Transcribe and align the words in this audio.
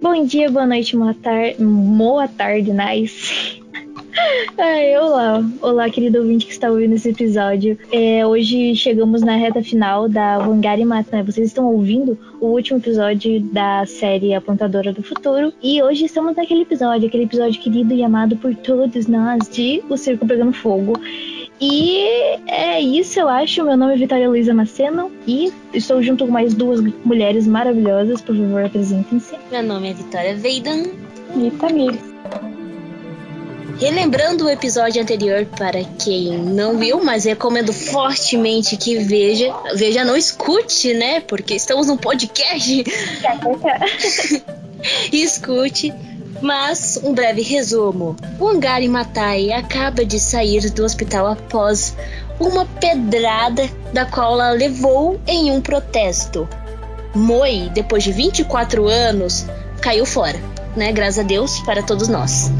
Bom 0.00 0.24
dia, 0.24 0.48
boa 0.48 0.64
noite, 0.64 0.96
boa 0.96 1.12
tarde, 1.12 1.56
boa 1.58 2.28
tarde, 2.28 2.72
nice. 2.72 3.60
Ai, 4.56 4.96
olá, 4.96 5.44
olá, 5.60 5.90
querido 5.90 6.18
ouvinte 6.18 6.46
que 6.46 6.52
está 6.52 6.70
ouvindo 6.70 6.94
esse 6.94 7.10
episódio. 7.10 7.76
É, 7.90 8.24
hoje 8.24 8.76
chegamos 8.76 9.22
na 9.22 9.34
reta 9.34 9.60
final 9.60 10.08
da 10.08 10.38
Wangari 10.38 10.84
Mata. 10.84 11.16
Né? 11.16 11.22
Vocês 11.24 11.48
estão 11.48 11.66
ouvindo 11.66 12.16
o 12.40 12.46
último 12.46 12.78
episódio 12.78 13.40
da 13.40 13.84
série 13.86 14.34
A 14.34 14.40
Plantadora 14.40 14.92
do 14.92 15.02
Futuro. 15.02 15.52
E 15.60 15.82
hoje 15.82 16.04
estamos 16.04 16.36
naquele 16.36 16.62
episódio, 16.62 17.08
aquele 17.08 17.24
episódio 17.24 17.60
querido 17.60 17.92
e 17.92 18.04
amado 18.04 18.36
por 18.36 18.54
todos 18.54 19.08
nós 19.08 19.48
de 19.48 19.82
O 19.88 19.96
Circo 19.96 20.26
Pegando 20.26 20.52
Fogo. 20.52 20.92
E 21.60 22.06
é 22.46 22.80
isso, 22.80 23.18
eu 23.18 23.28
acho. 23.28 23.64
Meu 23.64 23.76
nome 23.76 23.94
é 23.94 23.96
Vitória 23.96 24.28
Luiza 24.28 24.54
Maceno 24.54 25.10
e 25.26 25.52
estou 25.74 26.02
junto 26.02 26.24
com 26.24 26.32
mais 26.32 26.54
duas 26.54 26.80
mulheres 27.04 27.46
maravilhosas. 27.46 28.20
Por 28.20 28.36
favor, 28.36 28.64
apresentem-se. 28.64 29.34
Meu 29.50 29.62
nome 29.62 29.90
é 29.90 29.94
Vitória 29.94 30.36
Veidan. 30.36 30.84
E 31.36 31.50
Tamir. 31.52 31.98
Relembrando 33.78 34.46
o 34.46 34.50
episódio 34.50 35.00
anterior, 35.00 35.46
para 35.46 35.84
quem 35.84 36.36
não 36.36 36.78
viu, 36.78 37.04
mas 37.04 37.24
recomendo 37.24 37.72
fortemente 37.72 38.76
que 38.76 38.98
veja. 38.98 39.54
Veja, 39.74 40.04
não 40.04 40.16
escute, 40.16 40.92
né? 40.94 41.20
Porque 41.20 41.54
estamos 41.54 41.86
num 41.86 41.96
podcast. 41.96 42.84
escute. 45.12 45.92
Mas, 46.40 46.98
um 47.02 47.12
breve 47.12 47.42
resumo. 47.42 48.16
O 48.38 48.48
Angari 48.48 48.88
Matai 48.88 49.50
acaba 49.50 50.04
de 50.04 50.20
sair 50.20 50.70
do 50.70 50.84
hospital 50.84 51.26
após 51.26 51.96
uma 52.38 52.64
pedrada 52.64 53.68
da 53.92 54.06
qual 54.06 54.34
ela 54.34 54.50
levou 54.50 55.20
em 55.26 55.50
um 55.50 55.60
protesto. 55.60 56.48
Moi, 57.14 57.70
depois 57.74 58.04
de 58.04 58.12
24 58.12 58.86
anos, 58.86 59.46
caiu 59.80 60.06
fora, 60.06 60.38
né? 60.76 60.92
Graças 60.92 61.18
a 61.18 61.22
Deus 61.22 61.58
para 61.60 61.82
todos 61.82 62.08
nós. 62.08 62.50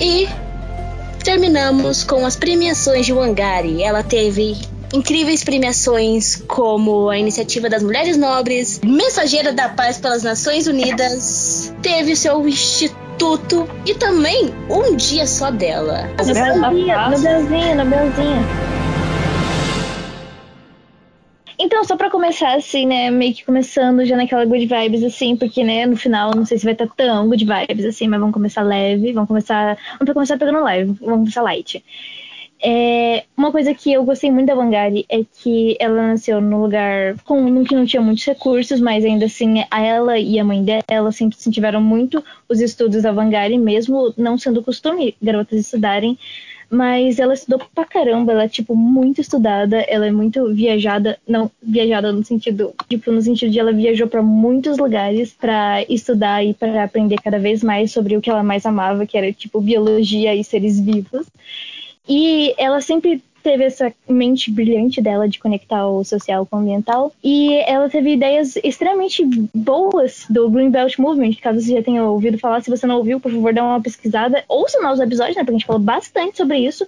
E 0.00 0.28
terminamos 1.24 2.04
com 2.04 2.24
as 2.24 2.36
premiações 2.36 3.04
de 3.04 3.12
Wangari. 3.12 3.82
Ela 3.82 4.04
teve 4.04 4.56
incríveis 4.92 5.44
premiações 5.44 6.36
como 6.46 7.08
a 7.10 7.18
Iniciativa 7.18 7.68
das 7.68 7.82
Mulheres 7.82 8.16
Nobres, 8.16 8.80
Mensageira 8.84 9.52
da 9.52 9.68
Paz 9.68 9.98
pelas 9.98 10.22
Nações 10.22 10.66
Unidas, 10.66 11.47
teve 11.82 12.16
seu 12.16 12.46
instituto 12.46 13.68
e 13.86 13.94
também 13.94 14.52
um 14.70 14.96
dia 14.96 15.26
só 15.26 15.50
dela. 15.50 16.08
Nobelzinha, 16.18 17.08
Nobelzinha, 17.08 17.74
Nobelzinha. 17.74 18.68
Então, 21.60 21.82
só 21.82 21.96
pra 21.96 22.08
começar, 22.08 22.54
assim, 22.54 22.86
né, 22.86 23.10
meio 23.10 23.34
que 23.34 23.44
começando 23.44 24.04
já 24.04 24.16
naquela 24.16 24.44
good 24.44 24.64
vibes, 24.64 25.02
assim, 25.02 25.36
porque, 25.36 25.64
né, 25.64 25.86
no 25.86 25.96
final, 25.96 26.30
não 26.32 26.46
sei 26.46 26.56
se 26.56 26.64
vai 26.64 26.72
estar 26.72 26.86
tão 26.86 27.28
good 27.28 27.44
vibes, 27.44 27.84
assim, 27.84 28.06
mas 28.06 28.20
vamos 28.20 28.32
começar 28.32 28.62
leve, 28.62 29.12
vamos 29.12 29.26
começar, 29.26 29.76
vamos 29.98 30.14
começar 30.14 30.38
pegando 30.38 30.62
leve, 30.62 30.92
vamos 31.00 31.18
começar 31.18 31.42
light. 31.42 31.84
É, 32.60 33.24
uma 33.36 33.52
coisa 33.52 33.72
que 33.72 33.92
eu 33.92 34.04
gostei 34.04 34.30
muito 34.32 34.48
da 34.48 34.54
Vanguard 34.54 35.04
é 35.08 35.20
que 35.24 35.76
ela 35.78 36.08
nasceu 36.08 36.40
num 36.40 36.60
lugar 36.60 37.16
com, 37.24 37.64
que 37.64 37.74
não 37.74 37.86
tinha 37.86 38.02
muitos 38.02 38.24
recursos, 38.24 38.80
mas 38.80 39.04
ainda 39.04 39.26
assim 39.26 39.64
ela 39.70 40.18
e 40.18 40.38
a 40.40 40.44
mãe 40.44 40.64
dela 40.64 41.12
sempre 41.12 41.38
incentivaram 41.38 41.80
muito 41.80 42.22
os 42.48 42.60
estudos 42.60 43.02
da 43.02 43.12
Vanguard, 43.12 43.54
mesmo 43.58 44.12
não 44.16 44.36
sendo 44.36 44.62
costume 44.62 45.14
garotas 45.22 45.60
estudarem. 45.60 46.18
Mas 46.70 47.18
ela 47.18 47.32
estudou 47.32 47.66
pra 47.74 47.86
caramba, 47.86 48.32
ela 48.32 48.44
é, 48.44 48.48
tipo, 48.48 48.76
muito 48.76 49.22
estudada, 49.22 49.78
ela 49.88 50.06
é 50.06 50.10
muito 50.10 50.52
viajada, 50.52 51.18
não, 51.26 51.50
viajada 51.62 52.12
no 52.12 52.22
sentido, 52.22 52.74
tipo, 52.90 53.10
no 53.10 53.22
sentido 53.22 53.50
de 53.50 53.58
ela 53.58 53.72
viajou 53.72 54.06
para 54.06 54.22
muitos 54.22 54.76
lugares 54.76 55.32
para 55.32 55.82
estudar 55.88 56.44
e 56.44 56.52
para 56.52 56.84
aprender 56.84 57.16
cada 57.24 57.38
vez 57.38 57.62
mais 57.62 57.90
sobre 57.90 58.18
o 58.18 58.20
que 58.20 58.28
ela 58.28 58.42
mais 58.42 58.66
amava, 58.66 59.06
que 59.06 59.16
era, 59.16 59.32
tipo, 59.32 59.62
biologia 59.62 60.34
e 60.34 60.44
seres 60.44 60.78
vivos. 60.78 61.26
E 62.08 62.54
ela 62.58 62.80
sempre 62.80 63.22
teve 63.42 63.64
essa 63.64 63.92
mente 64.08 64.50
brilhante 64.50 65.00
dela 65.00 65.28
de 65.28 65.38
conectar 65.38 65.86
o 65.86 66.04
social 66.04 66.44
com 66.46 66.56
o 66.56 66.58
ambiental. 66.60 67.12
E 67.22 67.54
ela 67.66 67.88
teve 67.88 68.12
ideias 68.12 68.56
extremamente 68.56 69.24
boas 69.54 70.26
do 70.28 70.50
Green 70.50 70.70
Belt 70.70 70.98
Movement. 70.98 71.34
Caso 71.40 71.60
você 71.60 71.74
já 71.74 71.82
tenha 71.82 72.04
ouvido 72.04 72.38
falar, 72.38 72.60
se 72.62 72.70
você 72.70 72.86
não 72.86 72.96
ouviu, 72.96 73.20
por 73.20 73.32
favor, 73.32 73.54
dá 73.54 73.64
uma 73.64 73.80
pesquisada. 73.80 74.44
Ouça 74.48 74.80
nossos 74.80 75.00
episódios, 75.00 75.36
né? 75.36 75.42
Porque 75.42 75.56
a 75.56 75.58
gente 75.58 75.66
falou 75.66 75.80
bastante 75.82 76.36
sobre 76.36 76.58
isso. 76.58 76.86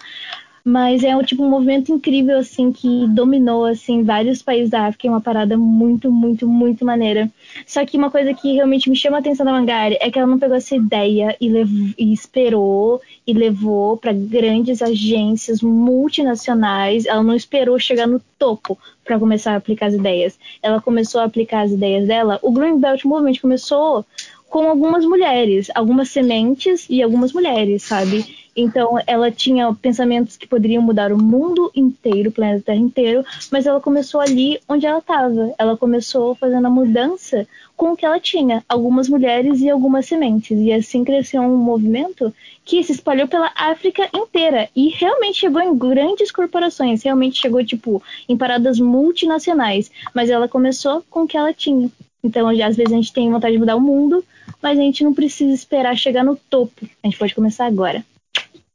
Mas 0.64 1.02
é 1.02 1.16
um 1.16 1.22
tipo 1.22 1.42
um 1.42 1.48
movimento 1.48 1.92
incrível 1.92 2.38
assim 2.38 2.72
que 2.72 3.06
dominou 3.08 3.64
assim 3.64 4.02
vários 4.02 4.42
países 4.42 4.70
da 4.70 4.86
África, 4.86 5.08
é 5.08 5.10
uma 5.10 5.20
parada 5.20 5.56
muito, 5.56 6.10
muito, 6.12 6.46
muito 6.46 6.84
maneira. 6.84 7.30
Só 7.66 7.84
que 7.84 7.96
uma 7.96 8.10
coisa 8.10 8.34
que 8.34 8.54
realmente 8.54 8.90
me 8.90 8.96
chama 8.96 9.16
a 9.16 9.20
atenção 9.20 9.46
da 9.46 9.52
Mangari 9.52 9.96
é 10.00 10.10
que 10.10 10.18
ela 10.18 10.28
não 10.28 10.38
pegou 10.38 10.56
essa 10.56 10.76
ideia 10.76 11.36
e, 11.40 11.48
levou, 11.48 11.88
e 11.98 12.12
esperou 12.12 13.00
e 13.26 13.32
levou 13.32 13.96
para 13.96 14.12
grandes 14.12 14.82
agências 14.82 15.62
multinacionais. 15.62 17.06
Ela 17.06 17.22
não 17.22 17.34
esperou 17.34 17.78
chegar 17.78 18.06
no 18.06 18.20
topo 18.38 18.78
para 19.04 19.18
começar 19.18 19.52
a 19.52 19.56
aplicar 19.56 19.86
as 19.86 19.94
ideias. 19.94 20.38
Ela 20.62 20.80
começou 20.80 21.20
a 21.20 21.24
aplicar 21.24 21.62
as 21.62 21.72
ideias 21.72 22.06
dela. 22.06 22.38
O 22.42 22.52
Green 22.52 22.78
Belt 22.78 23.04
Movement 23.04 23.34
começou 23.40 24.04
com 24.50 24.68
algumas 24.68 25.04
mulheres, 25.04 25.70
algumas 25.76 26.10
sementes 26.10 26.86
e 26.90 27.00
algumas 27.00 27.32
mulheres, 27.32 27.84
sabe? 27.84 28.50
Então, 28.54 28.98
ela 29.06 29.30
tinha 29.30 29.72
pensamentos 29.72 30.36
que 30.36 30.46
poderiam 30.46 30.82
mudar 30.82 31.12
o 31.12 31.22
mundo 31.22 31.70
inteiro, 31.74 32.30
o 32.30 32.32
planeta 32.32 32.64
Terra 32.64 32.78
inteiro, 32.78 33.24
mas 33.50 33.64
ela 33.64 33.80
começou 33.80 34.20
ali 34.20 34.60
onde 34.68 34.84
ela 34.84 34.98
estava. 34.98 35.54
Ela 35.56 35.76
começou 35.76 36.34
fazendo 36.34 36.66
a 36.66 36.70
mudança 36.70 37.46
com 37.76 37.92
o 37.92 37.96
que 37.96 38.04
ela 38.04 38.18
tinha, 38.18 38.64
algumas 38.68 39.08
mulheres 39.08 39.60
e 39.60 39.70
algumas 39.70 40.06
sementes. 40.06 40.58
E 40.58 40.72
assim 40.72 41.04
cresceu 41.04 41.42
um 41.42 41.56
movimento 41.56 42.34
que 42.64 42.82
se 42.82 42.90
espalhou 42.92 43.28
pela 43.28 43.52
África 43.54 44.10
inteira 44.12 44.68
e 44.74 44.88
realmente 44.88 45.38
chegou 45.38 45.62
em 45.62 45.78
grandes 45.78 46.32
corporações, 46.32 47.04
realmente 47.04 47.40
chegou 47.40 47.64
tipo 47.64 48.02
em 48.28 48.36
paradas 48.36 48.80
multinacionais, 48.80 49.90
mas 50.12 50.28
ela 50.28 50.48
começou 50.48 51.04
com 51.08 51.22
o 51.22 51.26
que 51.26 51.36
ela 51.36 51.54
tinha. 51.54 51.88
Então, 52.22 52.48
às 52.48 52.76
vezes 52.76 52.92
a 52.92 52.96
gente 52.96 53.12
tem 53.12 53.30
vontade 53.30 53.54
de 53.54 53.58
mudar 53.58 53.76
o 53.76 53.80
mundo, 53.80 54.24
mas 54.62 54.78
a 54.78 54.82
gente 54.82 55.02
não 55.02 55.14
precisa 55.14 55.52
esperar 55.52 55.96
chegar 55.96 56.24
no 56.24 56.36
topo. 56.36 56.88
A 57.02 57.06
gente 57.06 57.18
pode 57.18 57.34
começar 57.34 57.66
agora. 57.66 58.04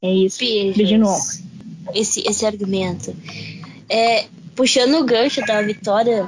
É 0.02 0.12
isso. 0.12 0.40
Beijo 0.40 0.98
no 0.98 1.08
ombro. 1.08 1.56
Esse, 1.94 2.22
esse 2.28 2.46
argumento. 2.46 3.16
É, 3.90 4.26
puxando 4.56 4.96
o 4.96 5.04
gancho 5.04 5.42
da 5.46 5.62
Vitória, 5.62 6.28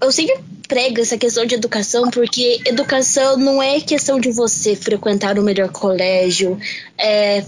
eu 0.00 0.12
sempre 0.12 0.38
prego 0.66 1.00
essa 1.00 1.18
questão 1.18 1.44
de 1.44 1.54
educação 1.54 2.10
porque 2.10 2.60
educação 2.64 3.36
não 3.36 3.62
é 3.62 3.80
questão 3.80 4.18
de 4.18 4.30
você 4.32 4.74
frequentar 4.74 5.38
o 5.38 5.42
melhor 5.42 5.68
colégio, 5.70 6.58
é, 6.96 7.44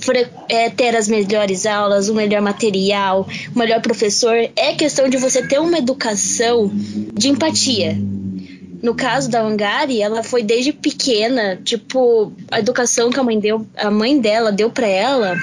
é, 0.48 0.70
ter 0.70 0.94
as 0.94 1.08
melhores 1.08 1.66
aulas, 1.66 2.08
o 2.08 2.14
melhor 2.14 2.42
material, 2.42 3.26
o 3.54 3.58
melhor 3.58 3.80
professor. 3.80 4.36
É 4.54 4.74
questão 4.74 5.08
de 5.08 5.16
você 5.16 5.46
ter 5.46 5.60
uma 5.60 5.78
educação 5.78 6.70
de 6.72 7.28
empatia. 7.28 7.96
No 8.86 8.94
caso 8.94 9.28
da 9.28 9.42
Angari, 9.42 10.00
ela 10.00 10.22
foi 10.22 10.44
desde 10.44 10.72
pequena, 10.72 11.56
tipo, 11.64 12.32
a 12.48 12.60
educação 12.60 13.10
que 13.10 13.18
a 13.18 13.22
mãe 13.24 13.36
deu, 13.36 13.66
a 13.76 13.90
mãe 13.90 14.20
dela 14.20 14.52
deu 14.52 14.70
para 14.70 14.86
ela 14.86 15.36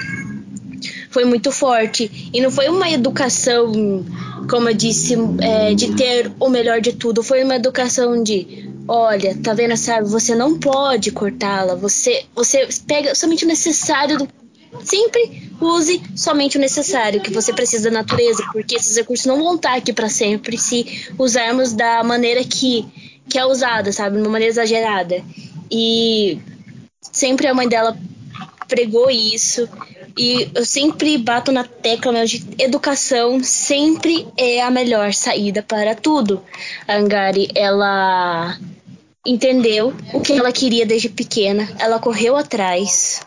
foi 1.10 1.26
muito 1.26 1.52
forte. 1.52 2.30
E 2.32 2.40
não 2.40 2.50
foi 2.50 2.70
uma 2.70 2.88
educação, 2.88 4.02
como 4.48 4.70
eu 4.70 4.74
disse, 4.74 5.14
é, 5.42 5.74
de 5.74 5.94
ter 5.94 6.32
o 6.40 6.48
melhor 6.48 6.80
de 6.80 6.94
tudo. 6.94 7.22
Foi 7.22 7.44
uma 7.44 7.56
educação 7.56 8.22
de, 8.22 8.66
olha, 8.88 9.36
tá 9.36 9.52
vendo 9.52 9.72
essa 9.72 9.96
árvore? 9.96 10.22
Você 10.22 10.34
não 10.34 10.58
pode 10.58 11.10
cortá-la. 11.10 11.74
Você, 11.74 12.24
você 12.34 12.66
pega 12.86 13.14
somente 13.14 13.44
o 13.44 13.48
necessário 13.48 14.16
do 14.16 14.26
sempre 14.82 15.50
use 15.60 16.02
somente 16.16 16.56
o 16.56 16.60
necessário 16.60 17.20
que 17.20 17.30
você 17.30 17.52
precisa 17.52 17.90
da 17.90 17.98
natureza, 17.98 18.42
porque 18.52 18.74
esses 18.74 18.96
recursos 18.96 19.26
não 19.26 19.38
vão 19.38 19.54
estar 19.54 19.76
aqui 19.76 19.92
para 19.92 20.08
sempre 20.08 20.58
se 20.58 21.06
usarmos 21.18 21.72
da 21.74 22.02
maneira 22.02 22.42
que 22.42 22.84
que 23.28 23.38
é 23.38 23.44
usada, 23.44 23.92
sabe? 23.92 24.16
De 24.16 24.22
uma 24.22 24.30
maneira 24.30 24.52
exagerada. 24.52 25.22
E 25.70 26.38
sempre 27.00 27.46
a 27.46 27.54
mãe 27.54 27.68
dela 27.68 27.96
pregou 28.68 29.10
isso. 29.10 29.68
E 30.16 30.48
eu 30.54 30.64
sempre 30.64 31.18
bato 31.18 31.50
na 31.50 31.64
tecla 31.64 32.12
meu, 32.12 32.24
de 32.24 32.44
educação 32.58 33.42
sempre 33.42 34.28
é 34.36 34.62
a 34.62 34.70
melhor 34.70 35.12
saída 35.12 35.62
para 35.62 35.94
tudo. 35.94 36.42
A 36.86 36.96
Angari, 36.96 37.50
ela 37.54 38.56
entendeu 39.26 39.92
o 40.12 40.20
que 40.20 40.32
ela 40.34 40.52
queria 40.52 40.86
desde 40.86 41.08
pequena, 41.08 41.68
ela 41.78 41.98
correu 41.98 42.36
atrás, 42.36 43.22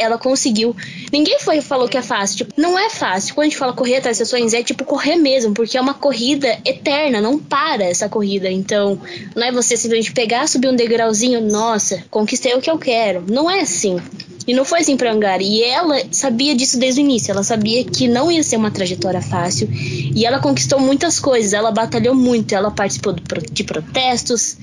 ela 0.00 0.18
conseguiu. 0.18 0.74
Ninguém 1.12 1.38
foi 1.38 1.60
falou 1.60 1.88
que 1.88 1.96
é 1.96 2.02
fácil. 2.02 2.38
Tipo, 2.38 2.54
não 2.56 2.78
é 2.78 2.90
fácil. 2.90 3.34
Quando 3.34 3.46
a 3.46 3.48
gente 3.48 3.58
fala 3.58 3.72
correr 3.72 3.96
atrás 3.96 4.18
das 4.18 4.28
sonhos, 4.28 4.54
é 4.54 4.62
tipo 4.62 4.84
correr 4.84 5.16
mesmo, 5.16 5.52
porque 5.54 5.76
é 5.76 5.80
uma 5.80 5.94
corrida 5.94 6.58
eterna, 6.64 7.20
não 7.20 7.38
para 7.38 7.84
essa 7.84 8.08
corrida. 8.08 8.50
Então, 8.50 9.00
não 9.36 9.46
é 9.46 9.52
você 9.52 9.76
simplesmente 9.76 10.12
pegar, 10.12 10.48
subir 10.48 10.68
um 10.68 10.76
degrauzinho, 10.76 11.40
nossa, 11.40 12.04
conquistei 12.10 12.54
o 12.54 12.60
que 12.60 12.70
eu 12.70 12.78
quero. 12.78 13.24
Não 13.28 13.50
é 13.50 13.60
assim. 13.60 13.98
E 14.46 14.54
não 14.54 14.64
foi 14.64 14.80
assim 14.80 14.96
pra 14.96 15.12
Angari. 15.12 15.44
E 15.44 15.62
ela 15.62 15.96
sabia 16.10 16.54
disso 16.54 16.78
desde 16.78 17.00
o 17.00 17.02
início. 17.02 17.30
Ela 17.30 17.44
sabia 17.44 17.84
que 17.84 18.08
não 18.08 18.32
ia 18.32 18.42
ser 18.42 18.56
uma 18.56 18.70
trajetória 18.70 19.20
fácil. 19.20 19.68
E 19.70 20.24
ela 20.24 20.40
conquistou 20.40 20.80
muitas 20.80 21.20
coisas. 21.20 21.52
Ela 21.52 21.70
batalhou 21.70 22.14
muito. 22.14 22.54
Ela 22.54 22.70
participou 22.70 23.14
de 23.52 23.64
protestos 23.64 24.56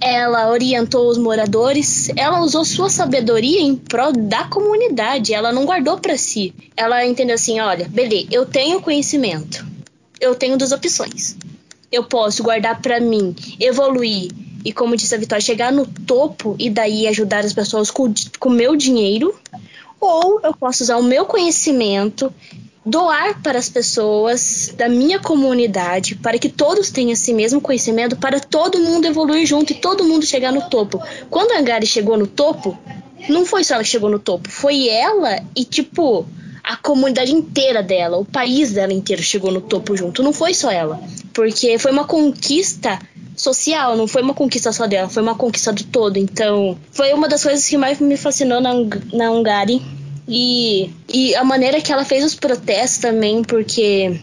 ela 0.00 0.50
orientou 0.50 1.08
os 1.08 1.18
moradores, 1.18 2.08
ela 2.16 2.40
usou 2.40 2.64
sua 2.64 2.88
sabedoria 2.88 3.60
em 3.60 3.74
prol 3.74 4.12
da 4.12 4.44
comunidade, 4.44 5.34
ela 5.34 5.52
não 5.52 5.64
guardou 5.64 5.98
para 5.98 6.16
si. 6.16 6.54
Ela 6.76 7.04
entendeu 7.06 7.34
assim, 7.34 7.60
olha, 7.60 7.88
beleza, 7.88 8.28
eu 8.30 8.46
tenho 8.46 8.80
conhecimento. 8.80 9.66
Eu 10.20 10.34
tenho 10.34 10.56
duas 10.56 10.72
opções. 10.72 11.36
Eu 11.90 12.04
posso 12.04 12.42
guardar 12.42 12.80
para 12.80 13.00
mim, 13.00 13.34
evoluir 13.58 14.30
e 14.64 14.72
como 14.72 14.96
disse 14.96 15.14
a 15.14 15.18
Vitória, 15.18 15.44
chegar 15.44 15.72
no 15.72 15.86
topo 15.86 16.56
e 16.58 16.68
daí 16.68 17.06
ajudar 17.06 17.44
as 17.44 17.52
pessoas 17.52 17.90
com 17.90 18.12
o 18.44 18.50
meu 18.50 18.76
dinheiro, 18.76 19.34
ou 20.00 20.40
eu 20.42 20.54
posso 20.54 20.82
usar 20.82 20.96
o 20.96 21.02
meu 21.02 21.24
conhecimento 21.24 22.32
doar 22.88 23.40
para 23.42 23.58
as 23.58 23.68
pessoas 23.68 24.72
da 24.76 24.88
minha 24.88 25.18
comunidade, 25.18 26.14
para 26.14 26.38
que 26.38 26.48
todos 26.48 26.90
tenham 26.90 27.12
esse 27.12 27.34
mesmo 27.34 27.60
conhecimento, 27.60 28.16
para 28.16 28.40
todo 28.40 28.78
mundo 28.78 29.06
evoluir 29.06 29.46
junto 29.46 29.72
e 29.72 29.76
todo 29.76 30.04
mundo 30.04 30.24
chegar 30.24 30.50
no 30.52 30.68
topo. 30.70 31.00
Quando 31.28 31.52
a 31.52 31.60
Gary 31.60 31.86
chegou 31.86 32.16
no 32.16 32.26
topo, 32.26 32.76
não 33.28 33.44
foi 33.44 33.62
só 33.62 33.74
ela 33.74 33.84
que 33.84 33.90
chegou 33.90 34.08
no 34.08 34.18
topo, 34.18 34.48
foi 34.48 34.88
ela 34.88 35.42
e 35.54 35.64
tipo 35.64 36.26
a 36.64 36.76
comunidade 36.76 37.32
inteira 37.32 37.82
dela, 37.82 38.18
o 38.18 38.24
país 38.24 38.72
dela 38.72 38.92
inteiro 38.92 39.22
chegou 39.22 39.50
no 39.50 39.60
topo 39.60 39.96
junto, 39.96 40.22
não 40.22 40.32
foi 40.32 40.54
só 40.54 40.70
ela, 40.70 41.00
porque 41.32 41.78
foi 41.78 41.92
uma 41.92 42.04
conquista 42.04 42.98
social, 43.36 43.96
não 43.96 44.06
foi 44.06 44.22
uma 44.22 44.34
conquista 44.34 44.72
só 44.72 44.86
dela, 44.86 45.08
foi 45.08 45.22
uma 45.22 45.34
conquista 45.34 45.72
do 45.72 45.84
todo. 45.84 46.16
Então, 46.16 46.76
foi 46.90 47.12
uma 47.12 47.28
das 47.28 47.42
coisas 47.42 47.66
que 47.66 47.76
mais 47.76 48.00
me 48.00 48.16
fascinou 48.16 48.60
na, 48.60 48.72
na 49.12 49.30
Hungary 49.30 49.80
e, 50.28 50.90
e 51.08 51.34
a 51.34 51.42
maneira 51.42 51.80
que 51.80 51.90
ela 51.90 52.04
fez 52.04 52.22
os 52.22 52.34
protestos 52.34 52.98
também, 52.98 53.42
porque 53.42 54.20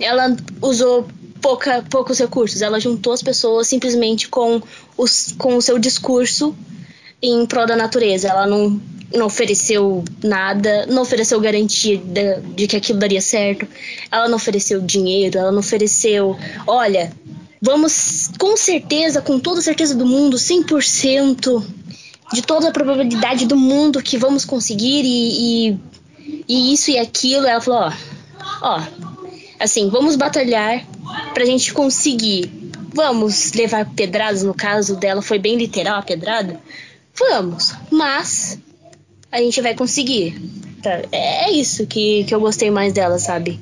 ela 0.00 0.36
usou 0.60 1.06
pouca, 1.40 1.84
poucos 1.88 2.18
recursos. 2.18 2.60
Ela 2.60 2.80
juntou 2.80 3.12
as 3.12 3.22
pessoas 3.22 3.68
simplesmente 3.68 4.28
com, 4.28 4.60
os, 4.98 5.32
com 5.38 5.56
o 5.56 5.62
seu 5.62 5.78
discurso 5.78 6.54
em 7.22 7.46
prol 7.46 7.66
da 7.66 7.76
natureza. 7.76 8.28
Ela 8.28 8.48
não, 8.48 8.80
não 9.14 9.26
ofereceu 9.26 10.04
nada, 10.24 10.86
não 10.86 11.02
ofereceu 11.02 11.40
garantia 11.40 11.98
de, 11.98 12.40
de 12.40 12.66
que 12.66 12.76
aquilo 12.76 12.98
daria 12.98 13.20
certo. 13.20 13.64
Ela 14.10 14.28
não 14.28 14.36
ofereceu 14.36 14.80
dinheiro, 14.80 15.38
ela 15.38 15.52
não 15.52 15.60
ofereceu, 15.60 16.36
olha, 16.66 17.12
vamos 17.60 18.28
com 18.40 18.56
certeza, 18.56 19.22
com 19.22 19.38
toda 19.38 19.62
certeza 19.62 19.94
do 19.94 20.04
mundo, 20.04 20.36
100% 20.36 21.64
de 22.32 22.42
toda 22.42 22.68
a 22.68 22.72
probabilidade 22.72 23.46
do 23.46 23.56
mundo 23.56 24.02
que 24.02 24.16
vamos 24.16 24.44
conseguir 24.44 25.02
e, 25.04 25.70
e, 25.70 25.78
e 26.48 26.72
isso 26.72 26.90
e 26.90 26.98
aquilo. 26.98 27.46
Ela 27.46 27.60
falou: 27.60 27.80
ó, 27.80 27.92
ó, 28.62 28.82
assim, 29.60 29.88
vamos 29.88 30.16
batalhar 30.16 30.84
pra 31.34 31.44
gente 31.44 31.72
conseguir. 31.72 32.50
Vamos 32.94 33.52
levar 33.52 33.88
pedradas, 33.90 34.42
no 34.42 34.52
caso 34.52 34.96
dela 34.96 35.22
foi 35.22 35.38
bem 35.38 35.56
literal 35.56 35.98
a 35.98 36.02
pedrada. 36.02 36.60
Vamos, 37.14 37.74
mas 37.90 38.58
a 39.30 39.38
gente 39.38 39.60
vai 39.60 39.74
conseguir. 39.74 40.34
Tá, 40.82 41.02
é 41.12 41.50
isso 41.50 41.86
que, 41.86 42.24
que 42.24 42.34
eu 42.34 42.40
gostei 42.40 42.70
mais 42.70 42.92
dela, 42.92 43.18
sabe? 43.18 43.60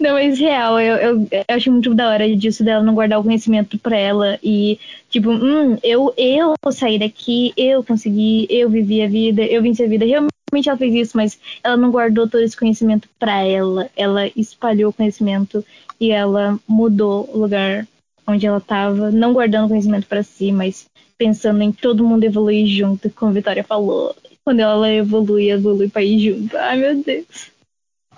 Não, 0.00 0.12
mas 0.14 0.38
real, 0.38 0.80
eu, 0.80 0.96
eu, 0.96 1.28
eu 1.30 1.44
acho 1.48 1.70
muito 1.70 1.94
da 1.94 2.08
hora 2.10 2.36
disso 2.36 2.64
dela 2.64 2.82
não 2.82 2.94
guardar 2.94 3.20
o 3.20 3.24
conhecimento 3.24 3.78
pra 3.78 3.96
ela 3.96 4.38
e, 4.42 4.78
tipo, 5.08 5.30
hum, 5.30 5.78
eu, 5.82 6.12
eu 6.16 6.54
saí 6.72 6.98
daqui, 6.98 7.52
eu 7.56 7.82
consegui, 7.82 8.46
eu 8.50 8.68
vivi 8.68 9.02
a 9.02 9.08
vida, 9.08 9.42
eu 9.42 9.62
venci 9.62 9.82
a 9.82 9.88
vida. 9.88 10.04
Realmente 10.04 10.68
ela 10.68 10.76
fez 10.76 10.94
isso, 10.94 11.16
mas 11.16 11.38
ela 11.62 11.76
não 11.76 11.90
guardou 11.90 12.28
todo 12.28 12.42
esse 12.42 12.56
conhecimento 12.56 13.08
pra 13.18 13.42
ela. 13.42 13.88
Ela 13.96 14.28
espalhou 14.36 14.90
o 14.90 14.92
conhecimento 14.92 15.64
e 16.00 16.10
ela 16.10 16.58
mudou 16.66 17.28
o 17.32 17.38
lugar 17.38 17.86
onde 18.26 18.46
ela 18.46 18.60
tava, 18.60 19.10
não 19.10 19.32
guardando 19.32 19.68
conhecimento 19.68 20.06
para 20.06 20.22
si, 20.22 20.52
mas 20.52 20.86
pensando 21.18 21.62
em 21.62 21.72
todo 21.72 22.04
mundo 22.04 22.24
evoluir 22.24 22.66
junto, 22.66 23.10
como 23.10 23.30
a 23.30 23.34
Vitória 23.34 23.64
falou. 23.64 24.14
Quando 24.44 24.60
ela 24.60 24.90
evolui, 24.90 25.50
evolui 25.50 25.88
para 25.88 26.02
ir 26.02 26.18
junto. 26.18 26.56
Ai, 26.56 26.76
meu 26.78 27.02
Deus. 27.02 27.51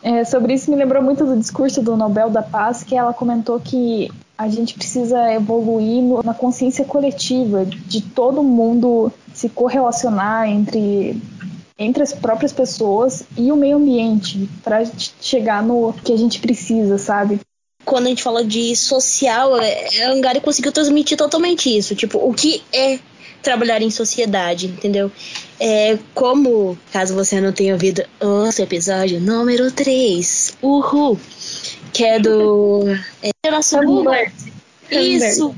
É, 0.05 0.23
sobre 0.23 0.53
isso 0.53 0.71
me 0.71 0.77
lembrou 0.77 1.03
muito 1.03 1.25
do 1.25 1.35
discurso 1.35 1.81
do 1.81 1.97
Nobel 1.97 2.29
da 2.29 2.43
Paz, 2.43 2.85
que 2.85 2.95
ela 2.95 3.15
comentou 3.15 3.59
que 3.59 4.11
a 4.37 4.47
gente 4.49 4.75
precisa 4.75 5.33
evoluir 5.33 6.03
no, 6.03 6.23
na 6.23 6.35
consciência 6.35 6.85
coletiva, 6.85 7.65
de 7.65 8.03
todo 8.03 8.43
mundo 8.43 9.11
se 9.33 9.49
correlacionar 9.49 10.47
entre, 10.47 11.19
entre 11.79 12.03
as 12.03 12.13
próprias 12.13 12.53
pessoas 12.53 13.25
e 13.35 13.51
o 13.51 13.57
meio 13.57 13.79
ambiente, 13.79 14.47
para 14.63 14.85
chegar 15.23 15.63
no 15.63 15.95
que 16.05 16.13
a 16.13 16.19
gente 16.19 16.39
precisa, 16.39 16.99
sabe? 16.99 17.41
Quando 17.83 18.05
a 18.05 18.09
gente 18.11 18.23
fala 18.23 18.45
de 18.45 18.77
social, 18.77 19.59
é, 19.59 20.05
a 20.05 20.11
Angari 20.11 20.43
conseguiu 20.43 20.71
transmitir 20.71 21.17
totalmente 21.17 21.75
isso. 21.75 21.95
Tipo, 21.95 22.19
o 22.19 22.35
que 22.35 22.63
é 22.75 22.99
trabalhar 23.43 23.81
em 23.81 23.91
sociedade, 23.91 24.67
entendeu? 24.67 25.11
É 25.61 25.99
como, 26.15 26.77
caso 26.93 27.15
você 27.15 27.41
não 27.41 27.53
tenha 27.53 27.75
ouvido 27.75 28.03
o 28.21 28.63
episódio 28.63 29.21
número 29.21 29.71
3, 29.71 30.57
Uhul, 30.61 31.19
que 31.93 32.05
é 32.05 32.19
do. 32.19 32.85
É 33.23 33.51
nosso 33.51 33.79
Hummingbird. 33.79 34.33
Isso! 34.91 35.55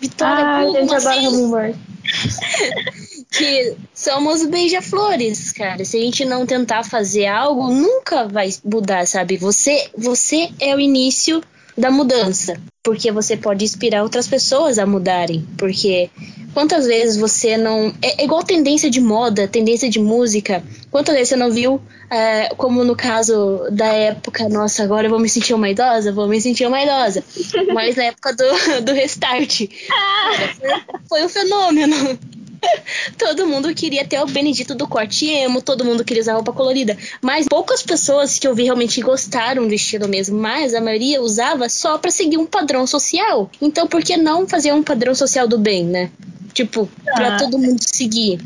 Vitória 0.00 0.44
ah, 0.44 0.64
gente 0.64 0.94
adora 0.94 1.28
Hummingbird. 1.28 1.78
que 3.30 3.76
somos 3.94 4.44
beija-flores, 4.46 5.52
cara. 5.52 5.84
Se 5.84 5.96
a 5.96 6.00
gente 6.00 6.24
não 6.24 6.46
tentar 6.46 6.84
fazer 6.84 7.26
algo, 7.26 7.70
nunca 7.70 8.28
vai 8.28 8.50
mudar, 8.64 9.06
sabe? 9.06 9.36
Você, 9.36 9.88
você 9.96 10.50
é 10.60 10.74
o 10.74 10.80
início 10.80 11.42
da 11.76 11.90
mudança, 11.90 12.60
porque 12.82 13.10
você 13.10 13.36
pode 13.36 13.64
inspirar 13.64 14.02
outras 14.02 14.28
pessoas 14.28 14.78
a 14.78 14.84
mudarem, 14.84 15.46
porque 15.56 16.10
quantas 16.52 16.86
vezes 16.86 17.16
você 17.16 17.56
não 17.56 17.94
é, 18.00 18.22
é 18.22 18.24
igual 18.24 18.42
tendência 18.42 18.90
de 18.90 19.00
moda, 19.00 19.48
tendência 19.48 19.88
de 19.88 19.98
música, 19.98 20.62
quantas 20.90 21.14
vezes 21.14 21.30
você 21.30 21.36
não 21.36 21.50
viu, 21.50 21.80
é, 22.10 22.54
como 22.56 22.84
no 22.84 22.94
caso 22.94 23.66
da 23.70 23.86
época, 23.86 24.48
nossa, 24.48 24.82
agora 24.82 25.06
eu 25.06 25.10
vou 25.10 25.18
me 25.18 25.28
sentir 25.28 25.54
uma 25.54 25.68
idosa, 25.68 26.12
vou 26.12 26.28
me 26.28 26.40
sentir 26.40 26.66
uma 26.66 26.82
idosa, 26.82 27.24
mas 27.72 27.96
na 27.96 28.04
época 28.04 28.34
do, 28.34 28.44
do 28.84 28.92
restart, 28.92 29.58
foi, 29.58 31.08
foi 31.08 31.24
um 31.24 31.28
fenômeno. 31.28 32.18
todo 33.18 33.46
mundo 33.46 33.74
queria 33.74 34.04
ter 34.06 34.20
o 34.20 34.26
Benedito 34.26 34.74
do 34.74 34.86
corte 34.86 35.26
emo, 35.26 35.60
todo 35.60 35.84
mundo 35.84 36.04
queria 36.04 36.22
usar 36.22 36.34
roupa 36.34 36.52
colorida. 36.52 36.96
Mas 37.20 37.46
poucas 37.48 37.82
pessoas 37.82 38.38
que 38.38 38.46
eu 38.46 38.54
vi 38.54 38.64
realmente 38.64 39.00
gostaram 39.00 39.66
do 39.66 39.74
estilo 39.74 40.08
mesmo. 40.08 40.38
Mas 40.38 40.74
a 40.74 40.80
maioria 40.80 41.20
usava 41.20 41.68
só 41.68 41.98
para 41.98 42.10
seguir 42.10 42.38
um 42.38 42.46
padrão 42.46 42.86
social. 42.86 43.50
Então 43.60 43.86
por 43.86 44.02
que 44.02 44.16
não 44.16 44.46
fazer 44.48 44.72
um 44.72 44.82
padrão 44.82 45.14
social 45.14 45.46
do 45.46 45.58
bem, 45.58 45.84
né? 45.84 46.10
Tipo, 46.52 46.88
ah. 47.08 47.12
pra 47.14 47.36
todo 47.38 47.58
mundo 47.58 47.78
seguir. 47.80 48.40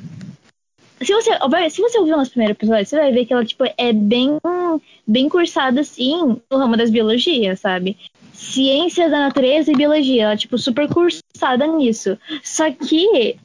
Se 1.00 1.12
você, 1.12 1.30
se 1.70 1.82
você 1.82 1.98
ouvir 1.98 2.14
o 2.14 2.16
nosso 2.16 2.30
primeiro 2.30 2.54
episódio, 2.54 2.86
você 2.86 2.96
vai 2.96 3.12
ver 3.12 3.26
que 3.26 3.32
ela, 3.32 3.44
tipo, 3.44 3.64
é 3.76 3.92
bem, 3.92 4.38
bem 5.06 5.28
cursada, 5.28 5.80
assim, 5.82 6.40
no 6.50 6.58
ramo 6.58 6.76
das 6.76 6.90
biologias, 6.90 7.60
sabe? 7.60 7.98
Ciência 8.32 9.10
da 9.10 9.20
natureza 9.20 9.70
e 9.70 9.76
biologia. 9.76 10.24
Ela, 10.24 10.36
tipo, 10.36 10.56
super 10.56 10.88
cursada 10.88 11.66
nisso. 11.66 12.18
Só 12.42 12.70
que 12.70 13.36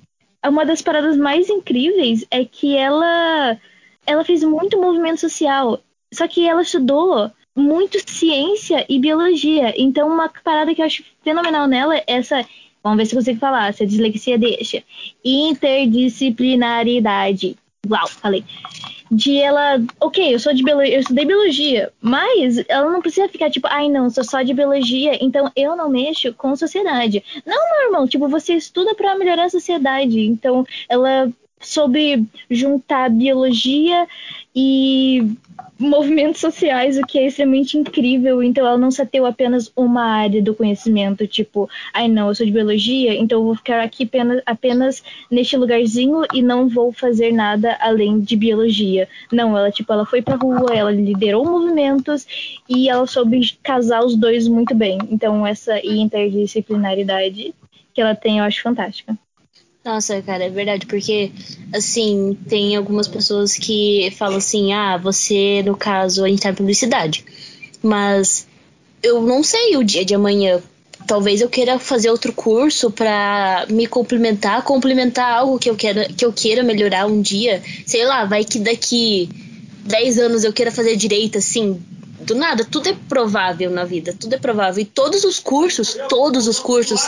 uma 0.46 0.65
das 0.65 0.82
paradas 0.82 1.18
mais 1.18 1.50
incríveis 1.50 2.25
é 2.32 2.46
que 2.46 2.75
ela 2.75 3.58
ela 4.06 4.25
fez 4.25 4.44
muito 4.44 4.82
movimento 4.82 5.20
social, 5.20 5.80
só 6.12 6.27
que 6.27 6.48
ela 6.48 6.62
estudou 6.62 7.32
muito 7.56 8.00
ciência 8.10 8.86
e 8.89 9.00
biologia. 9.00 9.74
Então, 9.77 10.08
uma 10.08 10.30
parada 10.44 10.74
que 10.74 10.82
eu 10.82 10.86
acho 10.86 11.03
fenomenal 11.24 11.68
nela 11.68 11.96
é 11.96 12.03
essa. 12.08 12.46
Vamos 12.84 12.98
ver 12.98 13.06
se 13.06 13.16
consigo 13.16 13.40
falar, 13.40 13.74
se 13.74 13.84
a 13.84 13.88
dislexia 13.88 14.38
deixa. 14.38 14.84
Interdisciplinaridade. 15.24 17.56
Uau, 17.90 18.08
falei 18.08 18.44
de 19.12 19.38
ela, 19.38 19.84
ok, 20.00 20.34
eu 20.34 20.40
sou 20.40 20.54
de 20.54 20.64
biologia, 20.64 20.96
eu 20.96 21.02
estudei 21.02 21.26
biologia, 21.26 21.92
mas 22.00 22.64
ela 22.70 22.90
não 22.90 23.02
precisa 23.02 23.28
ficar 23.28 23.52
tipo, 23.52 23.68
ai 23.70 23.90
não, 23.90 24.10
sou 24.10 24.24
só 24.24 24.42
de 24.42 24.54
biologia, 24.54 25.22
então 25.22 25.52
eu 25.54 25.76
não 25.76 25.90
mexo 25.90 26.34
com 26.34 26.56
sociedade. 26.56 27.22
Não, 27.46 27.72
meu 27.72 27.88
irmão, 27.88 28.08
tipo, 28.08 28.30
você 28.30 28.54
estuda 28.54 28.96
para 28.96 29.18
melhorar 29.18 29.46
a 29.46 29.50
sociedade, 29.50 30.22
então 30.22 30.66
ela 30.88 31.30
soube 31.60 32.26
juntar 32.50 33.10
biologia 33.10 34.08
e 34.55 35.36
movimentos 35.79 36.41
sociais, 36.41 36.98
o 36.98 37.01
que 37.01 37.17
é 37.17 37.27
extremamente 37.27 37.77
incrível. 37.77 38.43
Então, 38.43 38.65
ela 38.65 38.77
não 38.77 38.91
se 38.91 39.01
ateu 39.01 39.25
apenas 39.25 39.72
uma 39.75 40.03
área 40.03 40.41
do 40.41 40.53
conhecimento, 40.53 41.25
tipo, 41.25 41.70
ai 41.93 42.08
não, 42.08 42.27
eu 42.27 42.36
sou 42.36 42.46
de 42.46 42.51
biologia, 42.51 43.13
então 43.15 43.39
eu 43.39 43.46
vou 43.46 43.55
ficar 43.55 43.81
aqui 43.81 44.03
apenas, 44.03 44.41
apenas 44.46 45.03
neste 45.29 45.58
lugarzinho 45.58 46.24
e 46.34 46.41
não 46.41 46.67
vou 46.67 46.91
fazer 46.91 47.31
nada 47.31 47.77
além 47.79 48.20
de 48.20 48.36
biologia. 48.36 49.08
Não, 49.31 49.58
ela, 49.58 49.72
tipo, 49.72 49.91
ela 49.91 50.05
foi 50.05 50.22
pra 50.22 50.36
rua, 50.36 50.74
ela 50.74 50.91
liderou 50.91 51.46
movimentos 51.46 52.27
e 52.70 52.89
ela 52.89 53.08
soube 53.08 53.58
casar 53.63 54.03
os 54.03 54.15
dois 54.15 54.48
muito 54.48 54.75
bem. 54.75 54.98
Então, 55.10 55.46
essa 55.48 55.79
interdisciplinaridade 55.86 57.53
que 57.93 58.01
ela 58.01 58.15
tem, 58.15 58.38
eu 58.38 58.43
acho 58.43 58.62
fantástica. 58.62 59.17
Nossa, 59.84 60.22
cara, 60.22 60.44
é 60.44 60.50
verdade, 60.50 60.86
porque 60.86 61.32
assim, 61.74 62.38
tem 62.48 62.76
algumas 62.76 63.08
pessoas 63.08 63.56
que 63.56 64.14
falam 64.16 64.38
assim: 64.38 64.72
ah, 64.74 64.98
você, 64.98 65.64
no 65.66 65.76
caso, 65.76 66.24
a 66.24 66.30
gente 66.30 66.42
tá 66.42 66.52
em 66.52 66.56
publicidade. 66.56 67.26
Mas 67.82 68.48
eu 69.02 69.22
não 69.24 69.44
sei 69.44 69.76
o 69.78 69.84
dia 69.84 70.06
de 70.06 70.14
amanhã. 70.14 70.62
talvez 71.08 71.42
eu 71.42 71.50
queira 71.50 71.80
fazer 71.80 72.12
outro 72.12 72.32
curso 72.32 72.92
para 72.92 73.66
me 73.70 73.88
complementar, 73.88 74.62
complementar 74.64 75.40
algo 75.40 75.58
que 75.58 75.70
eu 75.70 75.76
quero 75.76 76.14
que 76.14 76.24
eu 76.24 76.32
queira 76.32 76.62
melhorar 76.62 77.08
um 77.08 77.20
dia. 77.20 77.64
Sei 77.86 78.06
lá, 78.06 78.26
vai 78.26 78.44
que 78.44 78.60
daqui 78.60 79.30
10 79.86 80.20
anos 80.20 80.44
eu 80.44 80.54
queira 80.54 80.72
fazer 80.72 80.96
direito 80.96 81.40
assim, 81.40 81.82
do 82.20 82.36
nada, 82.36 82.64
tudo 82.64 82.88
é 82.88 82.96
provável 83.10 83.72
na 83.72 83.84
vida, 83.84 84.16
tudo 84.18 84.36
é 84.36 84.38
provável. 84.38 84.80
E 84.80 84.86
todos 84.86 85.24
os 85.24 85.40
cursos, 85.40 85.98
todos 86.08 86.48
os 86.48 86.60
cursos 86.60 87.02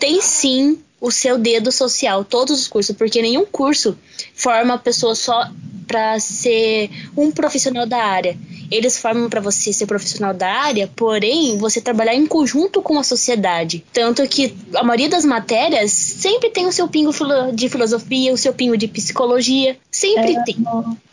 têm 0.00 0.20
sim 0.20 0.80
o 1.06 1.10
seu 1.12 1.38
dedo 1.38 1.70
social, 1.70 2.24
todos 2.24 2.60
os 2.60 2.66
cursos, 2.66 2.96
porque 2.96 3.22
nenhum 3.22 3.46
curso 3.46 3.96
forma 4.34 4.74
a 4.74 4.78
pessoa 4.78 5.14
só 5.14 5.48
para 5.86 6.18
ser 6.18 6.90
um 7.16 7.30
profissional 7.30 7.86
da 7.86 8.02
área. 8.02 8.36
Eles 8.72 8.98
formam 8.98 9.30
para 9.30 9.40
você 9.40 9.72
ser 9.72 9.86
profissional 9.86 10.34
da 10.34 10.50
área, 10.50 10.90
porém 10.96 11.56
você 11.58 11.80
trabalhar 11.80 12.16
em 12.16 12.26
conjunto 12.26 12.82
com 12.82 12.98
a 12.98 13.04
sociedade. 13.04 13.84
Tanto 13.92 14.26
que 14.26 14.52
a 14.74 14.82
maioria 14.82 15.08
das 15.08 15.24
matérias 15.24 15.92
sempre 15.92 16.50
tem 16.50 16.66
o 16.66 16.72
seu 16.72 16.88
pingo 16.88 17.12
de 17.54 17.68
filosofia, 17.68 18.32
o 18.32 18.36
seu 18.36 18.52
pingo 18.52 18.76
de 18.76 18.88
psicologia, 18.88 19.76
sempre 19.88 20.34
é, 20.34 20.42
tem. 20.42 20.56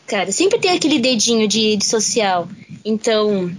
Cara, 0.07 0.31
sempre 0.31 0.57
tem 0.57 0.71
aquele 0.71 0.97
dedinho 0.97 1.47
de, 1.47 1.77
de 1.77 1.85
social. 1.85 2.47
Então, 2.83 3.51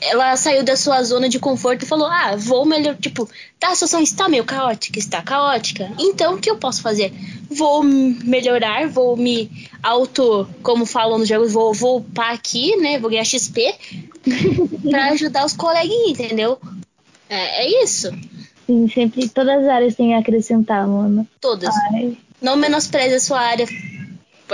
ela 0.00 0.36
saiu 0.36 0.62
da 0.62 0.76
sua 0.76 1.02
zona 1.02 1.28
de 1.28 1.38
conforto 1.38 1.84
e 1.84 1.88
falou: 1.88 2.06
Ah, 2.06 2.34
vou 2.36 2.64
melhor. 2.64 2.96
Tipo, 2.96 3.28
tá, 3.58 3.68
a 3.68 3.74
situação 3.74 4.00
está 4.00 4.28
meio 4.28 4.44
caótica, 4.44 4.98
está 4.98 5.20
caótica. 5.22 5.90
Então, 5.98 6.34
o 6.34 6.38
que 6.38 6.50
eu 6.50 6.56
posso 6.56 6.82
fazer? 6.82 7.12
Vou 7.50 7.82
melhorar, 7.82 8.88
vou 8.88 9.16
me 9.16 9.68
auto, 9.82 10.48
como 10.62 10.86
falam 10.86 11.18
nos 11.18 11.28
jogos, 11.28 11.52
vou, 11.52 11.74
vou 11.74 11.98
upar 11.98 12.32
aqui, 12.32 12.76
né? 12.76 12.98
Vou 12.98 13.10
ganhar 13.10 13.24
XP 13.24 13.74
pra 14.88 15.10
ajudar 15.10 15.44
os 15.44 15.52
coleguinhas, 15.52 16.18
entendeu? 16.18 16.58
É, 17.28 17.64
é 17.64 17.82
isso. 17.84 18.10
Sim, 18.66 18.88
sempre, 18.88 19.28
todas 19.28 19.64
as 19.64 19.68
áreas 19.68 19.94
têm 19.96 20.14
a 20.14 20.20
acrescentar, 20.20 20.86
mano. 20.86 21.26
Todas. 21.40 21.74
Ai. 21.92 22.16
Não 22.40 22.56
menospreze 22.56 23.16
a 23.16 23.20
sua 23.20 23.40
área 23.40 23.66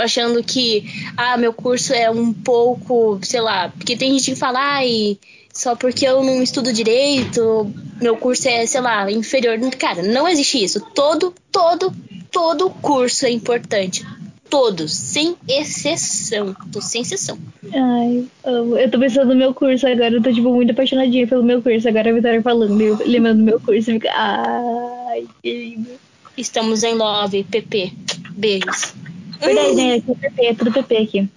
achando 0.00 0.42
que, 0.42 0.84
ah, 1.16 1.36
meu 1.36 1.52
curso 1.52 1.92
é 1.92 2.10
um 2.10 2.32
pouco, 2.32 3.18
sei 3.22 3.40
lá, 3.40 3.68
porque 3.68 3.96
tem 3.96 4.12
gente 4.12 4.32
que 4.32 4.36
fala, 4.36 4.58
ai, 4.60 5.18
só 5.56 5.74
porque 5.74 6.06
eu 6.06 6.22
não 6.22 6.42
estudo 6.42 6.70
direito, 6.70 7.72
meu 8.00 8.16
curso 8.16 8.46
é, 8.46 8.66
sei 8.66 8.80
lá, 8.82 9.10
inferior. 9.10 9.58
Cara, 9.78 10.02
não 10.02 10.28
existe 10.28 10.62
isso. 10.62 10.80
Todo, 10.94 11.32
todo, 11.50 11.92
todo 12.30 12.68
curso 12.68 13.24
é 13.24 13.30
importante. 13.30 14.06
Todos, 14.50 14.92
sem 14.92 15.34
exceção. 15.48 16.54
Tô 16.70 16.80
sem 16.82 17.00
exceção. 17.00 17.38
Ai, 17.74 18.26
eu 18.44 18.90
tô 18.90 18.98
pensando 18.98 19.28
no 19.28 19.34
meu 19.34 19.54
curso 19.54 19.86
agora. 19.86 20.14
Eu 20.14 20.22
tô, 20.22 20.30
tipo, 20.30 20.52
muito 20.52 20.72
apaixonadinha 20.72 21.26
pelo 21.26 21.42
meu 21.42 21.62
curso. 21.62 21.88
Agora 21.88 22.10
a 22.10 22.12
Vitória 22.12 22.42
falando, 22.42 22.80
eu, 22.80 22.98
lembrando 23.06 23.38
do 23.38 23.44
meu 23.44 23.58
curso. 23.58 23.90
Fica... 23.90 24.10
Ai, 24.12 25.26
que 25.42 25.52
lindo. 25.52 25.90
Estamos 26.36 26.82
em 26.82 26.94
love, 26.94 27.44
PP. 27.44 27.92
Beijos. 28.32 28.94
Verdade, 29.40 29.74
né? 29.74 29.96
É 29.96 30.00
PP, 30.00 30.46
é 30.46 30.54
tudo 30.54 30.72
PP 30.72 30.96
aqui. 30.96 31.28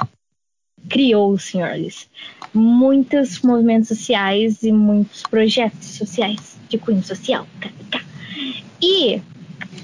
Criou, 0.90 1.38
senhores, 1.38 2.08
muitos 2.54 3.42
movimentos 3.42 3.90
sociais 3.90 4.64
e 4.64 4.72
muitos 4.72 5.24
projetos 5.24 5.88
sociais 5.88 6.58
de 6.70 6.78
cunho 6.78 7.04
social. 7.04 7.46
E 8.82 9.22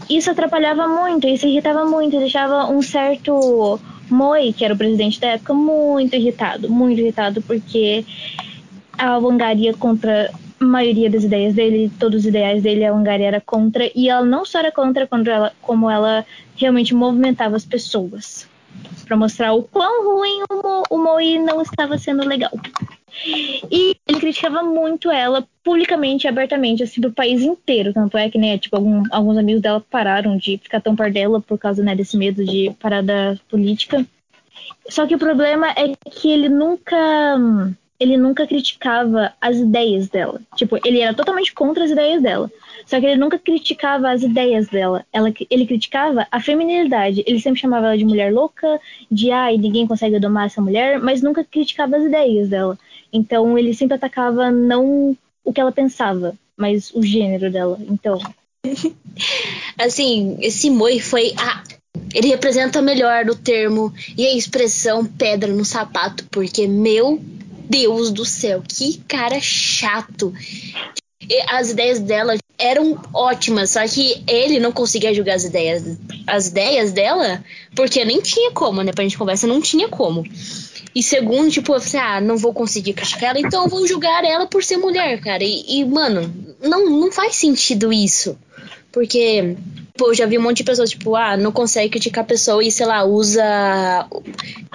isso 0.09 0.31
atrapalhava 0.31 0.87
muito, 0.87 1.27
isso 1.27 1.45
irritava 1.45 1.85
muito, 1.85 2.17
deixava 2.17 2.67
um 2.71 2.81
certo 2.81 3.79
Moi, 4.09 4.53
que 4.53 4.63
era 4.63 4.73
o 4.73 4.77
presidente 4.77 5.19
da 5.19 5.29
época, 5.29 5.53
muito 5.53 6.15
irritado, 6.15 6.69
muito 6.69 6.99
irritado, 7.01 7.41
porque 7.41 8.05
a 8.97 9.17
Wangaria 9.17 9.73
contra 9.73 10.31
maioria 10.65 11.09
das 11.09 11.23
ideias 11.23 11.53
dele, 11.53 11.91
todos 11.99 12.21
os 12.21 12.25
ideais 12.25 12.63
dele, 12.63 12.85
a 12.85 12.93
Wangaria 12.93 13.27
era 13.27 13.41
contra, 13.41 13.89
e 13.95 14.09
ela 14.09 14.25
não 14.25 14.43
só 14.45 14.59
era 14.59 14.71
contra 14.71 15.07
quando 15.07 15.27
ela, 15.29 15.53
como 15.61 15.89
ela 15.89 16.25
realmente 16.55 16.93
movimentava 16.93 17.55
as 17.55 17.65
pessoas 17.65 18.47
para 19.05 19.15
mostrar 19.15 19.53
o 19.53 19.63
quão 19.63 20.03
ruim 20.03 20.43
o, 20.49 20.83
o 20.89 20.97
Moi 20.97 21.39
não 21.39 21.61
estava 21.61 21.97
sendo 21.97 22.27
legal. 22.27 22.51
E 23.71 23.95
ele 24.07 24.19
criticava 24.19 24.61
muito 24.61 25.09
ela 25.09 25.47
publicamente, 25.63 26.27
abertamente, 26.27 26.83
assim, 26.83 26.99
do 26.99 27.11
país 27.11 27.41
inteiro. 27.41 27.93
Tanto 27.93 28.17
é 28.17 28.29
que, 28.29 28.37
né, 28.37 28.57
tipo, 28.57 28.75
algum, 28.75 29.03
alguns 29.09 29.37
amigos 29.37 29.61
dela 29.61 29.83
pararam 29.89 30.35
de 30.37 30.57
ficar 30.57 30.81
tão 30.81 30.95
par 30.95 31.11
dela 31.11 31.39
por 31.39 31.57
causa, 31.57 31.81
né, 31.83 31.95
desse 31.95 32.17
medo 32.17 32.43
de 32.43 32.75
parada 32.79 33.39
política. 33.49 34.05
Só 34.89 35.07
que 35.07 35.15
o 35.15 35.19
problema 35.19 35.69
é 35.71 35.93
que 36.09 36.29
ele 36.29 36.49
nunca 36.49 36.97
ele 38.05 38.17
nunca 38.17 38.45
criticava 38.45 39.33
as 39.41 39.57
ideias 39.57 40.07
dela. 40.07 40.39
Tipo, 40.55 40.77
ele 40.85 40.99
era 40.99 41.13
totalmente 41.13 41.53
contra 41.53 41.83
as 41.83 41.91
ideias 41.91 42.21
dela. 42.21 42.51
Só 42.85 42.99
que 42.99 43.05
ele 43.05 43.19
nunca 43.19 43.39
criticava 43.39 44.11
as 44.11 44.21
ideias 44.21 44.67
dela. 44.67 45.03
Ela, 45.11 45.33
ele 45.49 45.65
criticava 45.65 46.27
a 46.31 46.39
feminilidade. 46.39 47.23
Ele 47.25 47.41
sempre 47.41 47.59
chamava 47.59 47.87
ela 47.87 47.97
de 47.97 48.05
mulher 48.05 48.31
louca, 48.31 48.79
de 49.09 49.31
ai, 49.31 49.57
ninguém 49.57 49.87
consegue 49.87 50.19
domar 50.19 50.45
essa 50.45 50.61
mulher, 50.61 50.99
mas 50.99 51.21
nunca 51.21 51.43
criticava 51.43 51.97
as 51.97 52.03
ideias 52.03 52.49
dela. 52.49 52.77
Então 53.11 53.57
ele 53.57 53.73
sempre 53.73 53.95
atacava 53.95 54.51
não 54.51 55.17
o 55.43 55.51
que 55.51 55.59
ela 55.59 55.71
pensava, 55.71 56.35
mas 56.55 56.91
o 56.93 57.01
gênero 57.01 57.51
dela. 57.51 57.79
Então. 57.89 58.19
assim, 59.79 60.37
esse 60.39 60.69
Moi 60.69 60.99
foi 60.99 61.33
a 61.37 61.63
ele 62.13 62.27
representa 62.27 62.81
melhor 62.81 63.25
o 63.29 63.35
termo 63.35 63.93
e 64.17 64.25
a 64.25 64.35
expressão 64.35 65.05
pedra 65.05 65.51
no 65.51 65.65
sapato, 65.65 66.25
porque 66.29 66.67
meu 66.67 67.21
Deus 67.69 68.11
do 68.11 68.25
céu, 68.25 68.61
que 68.67 68.97
cara 69.07 69.39
chato. 69.39 70.33
As 71.49 71.71
ideias 71.71 71.99
dela 71.99 72.35
eram 72.57 73.01
ótimas, 73.13 73.71
só 73.71 73.85
que 73.87 74.23
ele 74.27 74.59
não 74.59 74.71
conseguia 74.71 75.13
julgar 75.13 75.35
as 75.35 75.43
ideias, 75.43 75.97
as 76.27 76.47
ideias 76.47 76.91
dela, 76.91 77.43
porque 77.75 78.05
nem 78.05 78.21
tinha 78.21 78.51
como, 78.51 78.83
né? 78.83 78.91
Pra 78.93 79.03
gente 79.03 79.17
conversa, 79.17 79.47
não 79.47 79.61
tinha 79.61 79.89
como. 79.89 80.23
E 80.93 81.03
segundo, 81.03 81.51
tipo, 81.51 81.73
eu 81.73 81.81
falei, 81.81 82.07
ah, 82.07 82.21
não 82.21 82.37
vou 82.37 82.53
conseguir 82.53 82.93
criticar 82.93 83.31
ela, 83.31 83.45
então 83.45 83.63
eu 83.63 83.69
vou 83.69 83.85
julgar 83.85 84.23
ela 84.23 84.45
por 84.45 84.63
ser 84.63 84.77
mulher, 84.77 85.19
cara. 85.19 85.43
E, 85.43 85.79
e 85.79 85.85
mano, 85.85 86.33
não, 86.61 86.89
não 86.89 87.11
faz 87.11 87.35
sentido 87.35 87.91
isso. 87.91 88.37
Porque, 88.93 89.57
pô, 89.97 90.13
já 90.13 90.25
vi 90.25 90.37
um 90.37 90.41
monte 90.41 90.57
de 90.57 90.63
pessoas, 90.63 90.91
tipo, 90.91 91.15
ah, 91.15 91.35
não 91.35 91.51
consegue 91.51 91.89
criticar 91.89 92.23
a 92.23 92.27
pessoa 92.27 92.63
e, 92.63 92.71
sei 92.71 92.85
lá, 92.85 93.03
usa, 93.03 94.07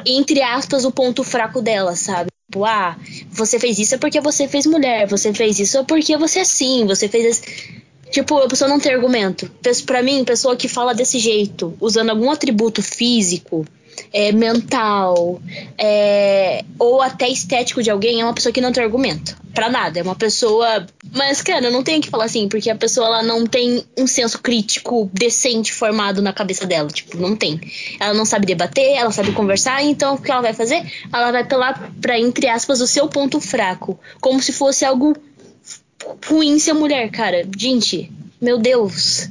entre 0.05 0.43
aspas, 0.43 0.85
o 0.85 0.93
ponto 0.93 1.25
fraco 1.25 1.63
dela, 1.63 1.97
sabe? 1.97 2.29
Tipo, 2.51 2.65
ah, 2.65 2.97
você 3.31 3.61
fez 3.61 3.79
isso 3.79 3.95
é 3.95 3.99
porque 3.99 4.21
você 4.21 4.49
fez 4.49 4.67
mulher, 4.67 5.07
você 5.07 5.33
fez 5.33 5.61
isso 5.61 5.79
é 5.79 5.85
porque 5.85 6.17
você 6.17 6.41
é 6.41 6.43
assim, 6.43 6.85
você 6.85 7.09
fez. 7.09 7.41
Tipo, 8.11 8.39
a 8.39 8.49
pessoa 8.49 8.69
não 8.69 8.81
tem 8.81 8.93
argumento. 8.93 9.49
Pra 9.87 10.03
mim, 10.03 10.25
pessoa 10.25 10.57
que 10.57 10.67
fala 10.67 10.93
desse 10.93 11.21
jeito, 11.21 11.77
usando 11.81 12.11
algum 12.11 12.29
atributo 12.29 12.83
físico, 12.83 13.65
é, 14.13 14.33
mental 14.33 15.41
é, 15.79 16.65
ou 16.77 17.01
até 17.01 17.29
estético 17.29 17.85
de 17.85 17.91
alguém 17.91 18.21
é 18.21 18.25
uma 18.25 18.35
pessoa 18.35 18.53
que 18.53 18.61
não 18.61 18.73
tem 18.73 18.83
argumento 18.83 19.40
para 19.55 19.69
nada. 19.69 19.99
É 19.99 20.03
uma 20.03 20.15
pessoa 20.15 20.87
mas 21.13 21.43
cara 21.43 21.65
eu 21.65 21.73
não 21.73 21.83
tenho 21.83 22.01
que 22.01 22.11
falar 22.11 22.25
assim 22.25 22.49
porque 22.49 22.71
a 22.71 22.77
pessoa 22.77 23.07
ela 23.07 23.23
não 23.23 23.47
tem 23.47 23.85
um 23.99 24.07
senso 24.07 24.39
crítico 24.41 25.11
decente 25.13 25.73
formado 25.73 26.23
na 26.23 26.33
cabeça 26.33 26.67
dela 26.67 26.89
tipo 26.89 27.17
não 27.17 27.37
tem. 27.37 27.61
Ela 27.99 28.15
não 28.15 28.25
sabe 28.25 28.47
debater 28.47 28.97
ela 28.97 29.11
sabe 29.11 29.33
conversar 29.33 29.83
então 29.83 30.15
o 30.15 30.21
que 30.21 30.31
ela 30.31 30.43
vai 30.43 30.53
fazer? 30.53 30.83
Ela 31.13 31.33
vai 31.33 31.43
apelar 31.43 31.93
para 32.01 32.19
entre 32.19 32.49
aspas 32.49 32.81
o 32.81 32.87
seu 32.87 33.09
ponto 33.09 33.41
fraco. 33.41 33.99
Como 34.21 34.41
se 34.43 34.53
fosse 34.53 34.85
algo 34.85 35.17
ruim 36.27 36.59
ser 36.59 36.73
mulher 36.73 37.11
cara. 37.11 37.47
Gente 37.57 38.11
meu 38.41 38.59
Deus. 38.59 39.29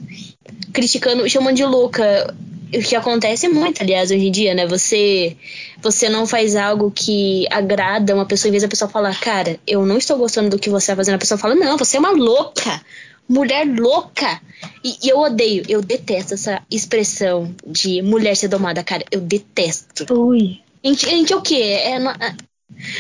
Criticando 0.72 1.28
chamando 1.28 1.56
de 1.56 1.66
louca 1.66 2.36
o 2.74 2.82
que 2.82 2.96
acontece 2.96 3.48
muito, 3.48 3.82
aliás, 3.82 4.12
hoje 4.12 4.28
em 4.28 4.32
dia, 4.32 4.54
né? 4.54 4.68
Você 4.68 5.36
você 5.82 6.10
não 6.10 6.28
faz 6.28 6.56
algo 6.56 6.92
que 6.92 7.48
agrada 7.50 8.14
uma 8.14 8.26
pessoa, 8.26 8.50
em 8.50 8.52
vez 8.52 8.64
da 8.64 8.70
pessoa 8.70 8.90
falar, 8.90 9.18
cara, 9.20 9.60
eu 9.66 9.86
não 9.86 9.98
estou 9.98 10.18
gostando 10.18 10.50
do 10.50 10.60
que 10.60 10.70
você 10.70 10.86
está 10.86 10.96
fazendo, 10.96 11.16
a 11.16 11.20
pessoa 11.20 11.38
fala, 11.38 11.56
não, 11.56 11.78
você 11.78 11.98
é 11.98 12.00
uma 12.00 12.12
louca, 12.12 12.82
mulher 13.28 13.66
louca. 13.66 14.42
E, 14.84 14.98
e, 15.02 15.10
eu 15.10 15.20
odeio, 15.20 15.64
eu 15.70 15.82
detesto 15.82 16.34
essa 16.34 16.62
expressão 16.70 17.54
de 17.66 18.02
mulher 18.02 18.36
ser 18.36 18.50
domada, 18.50 18.84
cara, 18.84 19.04
eu 19.10 19.22
detesto. 19.22 20.12
Ui. 20.14 20.60
Gente, 20.84 21.10
gente, 21.10 21.34
o 21.34 21.42
quê? 21.42 21.56
É, 21.56 22.00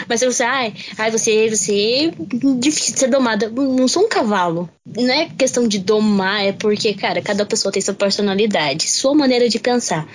mas 0.07 0.21
você, 0.21 0.43
ai, 0.43 0.73
ai, 0.97 1.11
você, 1.11 1.49
você 1.49 2.11
difícil 2.57 2.93
de 2.93 2.99
ser 2.99 3.07
domada. 3.07 3.49
Não 3.49 3.87
sou 3.87 4.03
um 4.03 4.09
cavalo. 4.09 4.69
Não 4.85 5.13
é 5.13 5.29
questão 5.37 5.67
de 5.67 5.79
domar, 5.79 6.45
é 6.45 6.51
porque, 6.51 6.93
cara, 6.93 7.21
cada 7.21 7.45
pessoa 7.45 7.71
tem 7.71 7.81
sua 7.81 7.93
personalidade, 7.93 8.89
sua 8.89 9.13
maneira 9.13 9.47
de 9.47 9.59
pensar. 9.59 10.07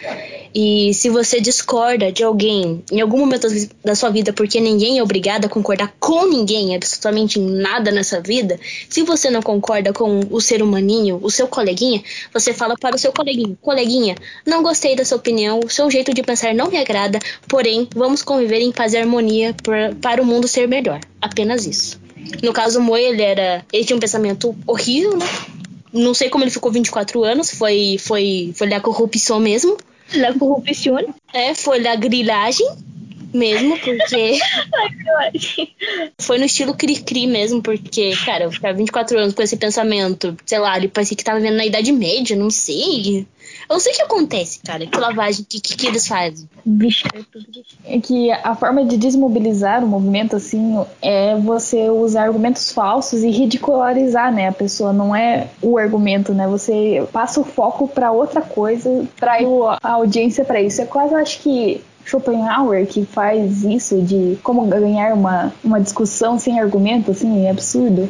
E 0.54 0.94
se 0.94 1.10
você 1.10 1.40
discorda 1.40 2.12
de 2.12 2.22
alguém 2.22 2.84
em 2.90 3.00
algum 3.00 3.18
momento 3.18 3.48
da 3.84 3.94
sua 3.96 4.10
vida, 4.10 4.32
porque 4.32 4.60
ninguém 4.60 4.98
é 4.98 5.02
obrigado 5.02 5.46
a 5.46 5.48
concordar 5.48 5.92
com 5.98 6.26
ninguém, 6.26 6.76
absolutamente 6.76 7.40
nada 7.40 7.90
nessa 7.90 8.20
vida, 8.20 8.58
se 8.88 9.02
você 9.02 9.30
não 9.30 9.42
concorda 9.42 9.92
com 9.92 10.20
o 10.30 10.40
ser 10.40 10.62
humaninho, 10.62 11.18
o 11.22 11.30
seu 11.30 11.48
coleguinha, 11.48 12.02
você 12.32 12.52
fala 12.52 12.76
para 12.76 12.94
o 12.94 12.98
seu 12.98 13.12
coleguinha: 13.12 13.56
coleguinha, 13.60 14.14
não 14.46 14.62
gostei 14.62 14.94
da 14.94 15.04
sua 15.04 15.18
opinião, 15.18 15.60
o 15.64 15.70
seu 15.70 15.90
jeito 15.90 16.14
de 16.14 16.22
pensar 16.22 16.54
não 16.54 16.70
me 16.70 16.78
agrada, 16.78 17.18
porém, 17.48 17.88
vamos 17.94 18.22
conviver 18.22 18.60
em 18.60 18.70
paz 18.70 18.92
e 18.92 18.98
harmonia 18.98 19.53
para 20.00 20.22
o 20.22 20.26
mundo 20.26 20.48
ser 20.48 20.68
melhor. 20.68 21.00
Apenas 21.20 21.66
isso. 21.66 22.00
No 22.42 22.52
caso, 22.52 22.78
o 22.78 22.82
Moi, 22.82 23.02
ele 23.02 23.22
era. 23.22 23.64
Ele 23.72 23.84
tinha 23.84 23.96
um 23.96 24.00
pensamento 24.00 24.56
horrível, 24.66 25.16
né? 25.16 25.26
Não 25.92 26.12
sei 26.14 26.28
como 26.28 26.42
ele 26.42 26.50
ficou 26.50 26.72
24 26.72 27.22
anos, 27.22 27.50
foi, 27.50 27.96
foi, 28.00 28.52
foi 28.54 28.68
da 28.68 28.80
corrupção 28.80 29.38
mesmo. 29.38 29.76
La 30.14 30.32
corrupção. 30.32 30.98
É, 31.32 31.54
foi 31.54 31.80
da 31.80 31.94
grilagem 31.94 32.66
mesmo, 33.32 33.78
porque. 33.78 34.38
foi 36.18 36.38
no 36.38 36.44
estilo 36.44 36.74
cri-cri 36.74 37.26
mesmo, 37.26 37.62
porque, 37.62 38.14
cara, 38.24 38.44
eu 38.44 38.52
ficar 38.52 38.72
24 38.72 39.18
anos 39.18 39.34
com 39.34 39.42
esse 39.42 39.56
pensamento, 39.56 40.36
sei 40.46 40.58
lá, 40.58 40.76
ele 40.76 40.88
parecia 40.88 41.16
que 41.16 41.24
tava 41.24 41.40
vendo 41.40 41.56
na 41.56 41.66
Idade 41.66 41.92
Média, 41.92 42.36
não 42.36 42.50
sei. 42.50 43.26
Eu 43.68 43.74
não 43.74 43.80
sei 43.80 43.92
o 43.92 43.96
que 43.96 44.02
acontece, 44.02 44.60
cara. 44.64 44.86
Que 44.86 44.98
lavagem, 44.98 45.44
que, 45.48 45.60
que, 45.60 45.76
que 45.76 45.86
eles 45.86 46.06
fazem? 46.06 46.48
Bicho, 46.64 47.06
é 47.14 47.20
tudo 47.30 47.46
bicho. 47.46 47.76
É 47.84 47.98
que 47.98 48.30
a 48.30 48.54
forma 48.54 48.84
de 48.84 48.96
desmobilizar 48.96 49.82
o 49.82 49.86
movimento, 49.86 50.36
assim, 50.36 50.84
é 51.00 51.34
você 51.36 51.88
usar 51.88 52.24
argumentos 52.24 52.72
falsos 52.72 53.22
e 53.22 53.30
ridicularizar, 53.30 54.32
né, 54.32 54.48
a 54.48 54.52
pessoa. 54.52 54.92
Não 54.92 55.14
é 55.14 55.48
o 55.62 55.78
argumento, 55.78 56.34
né? 56.34 56.46
Você 56.46 57.06
passa 57.12 57.40
o 57.40 57.44
foco 57.44 57.88
para 57.88 58.12
outra 58.12 58.42
coisa, 58.42 59.06
trai 59.16 59.44
a 59.82 59.92
audiência 59.92 60.44
para 60.44 60.60
isso. 60.60 60.82
É 60.82 60.86
quase, 60.86 61.14
acho 61.14 61.40
que 61.40 61.82
Schopenhauer 62.04 62.86
que 62.86 63.04
faz 63.06 63.64
isso 63.64 64.02
de 64.02 64.38
como 64.42 64.66
ganhar 64.66 65.14
uma, 65.14 65.52
uma 65.64 65.80
discussão 65.80 66.38
sem 66.38 66.60
argumento, 66.60 67.10
assim, 67.10 67.46
é 67.46 67.50
absurdo. 67.50 68.08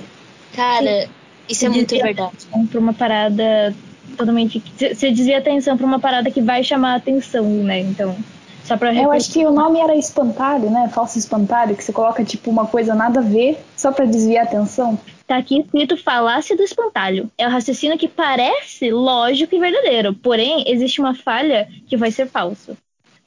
Cara, 0.55 1.09
isso 1.49 1.65
é 1.65 1.69
muito 1.69 1.95
verdade. 1.95 2.21
atenção 2.29 2.67
pra 2.67 2.81
uma 2.81 2.93
parada 2.93 3.75
totalmente. 4.15 4.63
Você 4.77 5.11
desvia 5.11 5.39
atenção 5.39 5.77
pra 5.77 5.87
uma 5.87 5.99
parada 5.99 6.31
que 6.31 6.41
vai 6.41 6.63
chamar 6.63 6.93
a 6.93 6.97
atenção, 6.97 7.45
né? 7.45 7.81
Então. 7.81 8.17
Só 8.65 8.79
pra 8.79 8.95
Eu 8.95 9.13
acho 9.13 9.31
que 9.31 9.45
o 9.45 9.51
nome 9.51 9.79
era 9.79 9.95
espantalho, 9.95 10.71
né? 10.71 10.89
Falso 10.89 11.19
espantalho, 11.19 11.77
que 11.77 11.85
você 11.85 11.93
coloca 11.93 12.25
tipo 12.25 12.51
uma 12.51 12.67
coisa 12.67 12.95
nada 12.95 13.21
a 13.21 13.23
ver 13.23 13.59
só 13.77 13.93
pra 13.93 14.07
desviar 14.07 14.47
a 14.47 14.49
atenção. 14.49 14.99
Tá 15.27 15.37
aqui 15.37 15.61
escrito 15.61 15.99
falácia 15.99 16.57
do 16.57 16.63
espantalho. 16.63 17.31
É 17.37 17.47
o 17.47 17.51
raciocínio 17.51 17.99
que 17.99 18.09
parece 18.09 18.91
lógico 18.91 19.55
e 19.55 19.59
verdadeiro, 19.59 20.15
porém 20.15 20.65
existe 20.67 20.99
uma 20.99 21.15
falha 21.15 21.69
que 21.87 21.97
vai 21.97 22.11
ser 22.11 22.27
falso. 22.27 22.75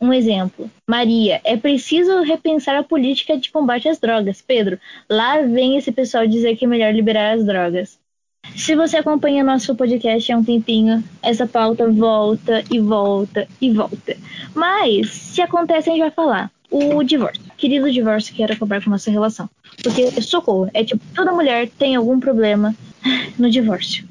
Um 0.02 0.12
exemplo. 0.14 0.70
Maria, 0.88 1.42
é 1.44 1.56
preciso 1.58 2.22
repensar 2.22 2.76
a 2.76 2.84
política 2.84 3.38
de 3.38 3.52
combate 3.52 3.90
às 3.90 4.00
drogas. 4.00 4.42
Pedro, 4.42 4.80
lá 5.10 5.42
vem 5.42 5.78
esse 5.78 5.92
pessoal 5.92 6.28
dizer 6.28 6.56
que 6.56 6.66
é 6.66 6.68
melhor 6.68 6.94
liberar 6.94 7.34
as 7.34 7.46
drogas. 7.46 8.00
Se 8.58 8.76
você 8.76 8.98
acompanha 8.98 9.44
nosso 9.44 9.76
podcast 9.76 10.32
há 10.32 10.38
um 10.38 10.44
tempinho, 10.44 11.04
essa 11.22 11.46
pauta 11.46 11.88
volta 11.90 12.64
e 12.72 12.80
volta 12.80 13.48
e 13.62 13.72
volta. 13.72 14.18
Mas, 14.56 15.12
se 15.12 15.42
acontece, 15.44 15.90
a 15.90 15.94
gente 15.94 16.02
vai 16.02 16.12
falar. 16.12 16.52
O 16.70 17.04
divórcio. 17.04 17.42
Querido 17.56 17.90
divórcio, 17.92 18.36
quero 18.36 18.54
acabar 18.54 18.84
com 18.84 18.90
nossa 18.90 19.12
relação. 19.12 19.48
Porque, 19.84 20.10
socorro, 20.24 20.70
é 20.74 20.84
tipo, 20.84 21.02
toda 21.16 21.32
mulher 21.32 21.70
tem 21.78 21.96
algum 21.96 22.20
problema 22.20 22.76
no 23.38 23.50
divórcio. 23.50 24.04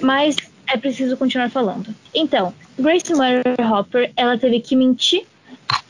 Mas 0.00 0.36
é 0.68 0.76
preciso 0.76 1.16
continuar 1.16 1.50
falando. 1.50 1.92
Então, 2.14 2.54
Grace 2.78 3.12
Murray 3.12 3.42
Hopper, 3.60 4.12
ela 4.16 4.38
teve 4.38 4.60
que 4.60 4.76
mentir 4.76 5.24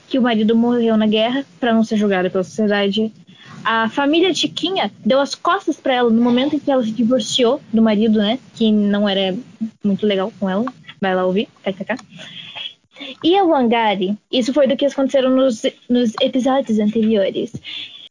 que 0.08 0.18
o 0.18 0.22
marido 0.22 0.56
morreu 0.56 0.96
na 0.96 1.06
guerra 1.06 1.44
para 1.60 1.74
não 1.74 1.84
ser 1.84 1.98
julgada 1.98 2.30
pela 2.30 2.42
sociedade. 2.42 3.12
A 3.68 3.88
família 3.88 4.32
Chiquinha 4.32 4.92
deu 5.04 5.18
as 5.18 5.34
costas 5.34 5.76
para 5.76 5.92
ela 5.92 6.08
no 6.08 6.22
momento 6.22 6.54
em 6.54 6.58
que 6.60 6.70
ela 6.70 6.84
se 6.84 6.92
divorciou 6.92 7.60
do 7.72 7.82
marido, 7.82 8.16
né? 8.16 8.38
Que 8.54 8.70
não 8.70 9.08
era 9.08 9.36
muito 9.82 10.06
legal 10.06 10.32
com 10.38 10.48
ela. 10.48 10.64
Vai 11.00 11.16
lá 11.16 11.26
ouvir. 11.26 11.48
E 13.24 13.36
a 13.36 13.42
Wangari, 13.42 14.16
isso 14.30 14.52
foi 14.52 14.68
do 14.68 14.76
que 14.76 14.86
aconteceram 14.86 15.30
nos, 15.30 15.62
nos 15.88 16.12
episódios 16.20 16.78
anteriores. 16.78 17.54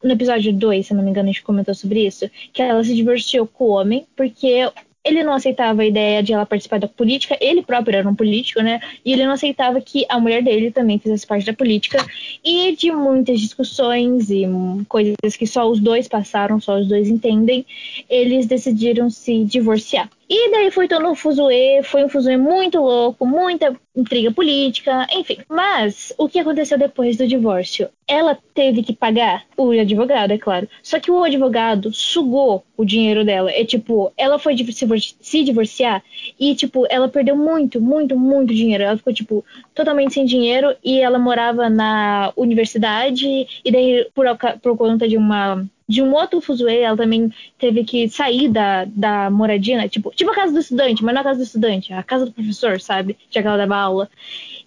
No 0.03 0.11
episódio 0.11 0.51
2, 0.51 0.87
se 0.87 0.93
não 0.93 1.01
me 1.01 1.11
engano, 1.11 1.29
a 1.29 1.31
gente 1.31 1.41
comentou 1.41 1.73
sobre 1.73 2.05
isso, 2.05 2.29
que 2.51 2.61
ela 2.61 2.83
se 2.83 2.93
divorciou 2.93 3.47
com 3.47 3.63
o 3.63 3.69
homem 3.69 4.05
porque 4.13 4.69
ele 5.05 5.23
não 5.23 5.33
aceitava 5.33 5.83
a 5.83 5.85
ideia 5.85 6.23
de 6.23 6.33
ela 6.33 6.45
participar 6.45 6.79
da 6.79 6.87
política, 6.87 7.37
ele 7.39 7.61
próprio 7.61 7.95
era 7.95 8.09
um 8.09 8.15
político, 8.15 8.61
né? 8.61 8.81
E 9.05 9.13
ele 9.13 9.23
não 9.23 9.33
aceitava 9.33 9.79
que 9.79 10.03
a 10.09 10.19
mulher 10.19 10.41
dele 10.41 10.71
também 10.71 10.97
fizesse 10.97 11.27
parte 11.27 11.45
da 11.45 11.53
política. 11.53 12.03
E 12.43 12.75
de 12.75 12.91
muitas 12.91 13.39
discussões 13.39 14.31
e 14.31 14.45
coisas 14.89 15.37
que 15.37 15.45
só 15.45 15.69
os 15.69 15.79
dois 15.79 16.07
passaram, 16.07 16.59
só 16.59 16.79
os 16.79 16.87
dois 16.87 17.07
entendem, 17.07 17.63
eles 18.09 18.47
decidiram 18.47 19.09
se 19.09 19.45
divorciar. 19.45 20.09
E 20.27 20.49
daí 20.49 20.71
foi 20.71 20.87
todo 20.87 21.07
um 21.07 21.13
fuzuê, 21.13 21.81
foi 21.83 22.03
um 22.03 22.09
fuzuê 22.09 22.35
muito 22.35 22.79
louco, 22.79 23.25
muita 23.27 23.75
intriga 23.95 24.31
política, 24.31 25.07
enfim. 25.13 25.37
Mas 25.47 26.11
o 26.17 26.27
que 26.27 26.39
aconteceu 26.39 26.79
depois 26.79 27.15
do 27.15 27.27
divórcio? 27.27 27.89
Ela 28.07 28.37
teve 28.53 28.81
que 28.81 28.91
pagar 28.91 29.45
o 29.55 29.69
advogado, 29.69 30.31
é 30.31 30.37
claro. 30.37 30.67
Só 30.81 30.99
que 30.99 31.11
o 31.11 31.23
advogado 31.23 31.93
sugou 31.93 32.63
o 32.75 32.83
dinheiro 32.83 33.23
dela. 33.23 33.51
É 33.51 33.63
tipo, 33.63 34.11
ela 34.17 34.39
foi 34.39 34.57
se 34.57 34.63
divor- 34.63 34.97
se 34.99 35.43
divorciar 35.43 36.03
e, 36.39 36.55
tipo, 36.55 36.87
ela 36.89 37.07
perdeu 37.07 37.35
muito, 37.37 37.79
muito, 37.79 38.17
muito 38.17 38.53
dinheiro. 38.53 38.83
Ela 38.83 38.97
ficou, 38.97 39.13
tipo, 39.13 39.45
totalmente 39.75 40.15
sem 40.15 40.25
dinheiro 40.25 40.75
e 40.83 40.99
ela 40.99 41.19
morava 41.19 41.69
na 41.69 42.33
universidade 42.35 43.27
e 43.63 43.71
daí, 43.71 44.07
por, 44.13 44.25
por 44.61 44.77
conta 44.77 45.07
de 45.07 45.17
uma 45.17 45.65
de 45.87 46.01
um 46.01 46.13
outro 46.13 46.41
fuzuê, 46.41 46.81
ela 46.81 46.97
também 46.97 47.31
teve 47.59 47.83
que 47.83 48.09
sair 48.09 48.49
da, 48.49 48.85
da 48.85 49.29
moradia, 49.29 49.77
né? 49.77 49.87
Tipo, 49.87 50.11
tipo 50.11 50.31
a 50.31 50.35
casa 50.35 50.51
do 50.51 50.59
estudante, 50.59 51.03
mas 51.03 51.13
não 51.13 51.21
a 51.21 51.23
casa 51.23 51.39
do 51.39 51.43
estudante, 51.43 51.93
a 51.93 52.03
casa 52.03 52.25
do 52.25 52.31
professor, 52.31 52.79
sabe? 52.81 53.17
Já 53.29 53.41
que 53.41 53.47
ela 53.47 53.57
dava 53.57 53.77
aula. 53.77 54.09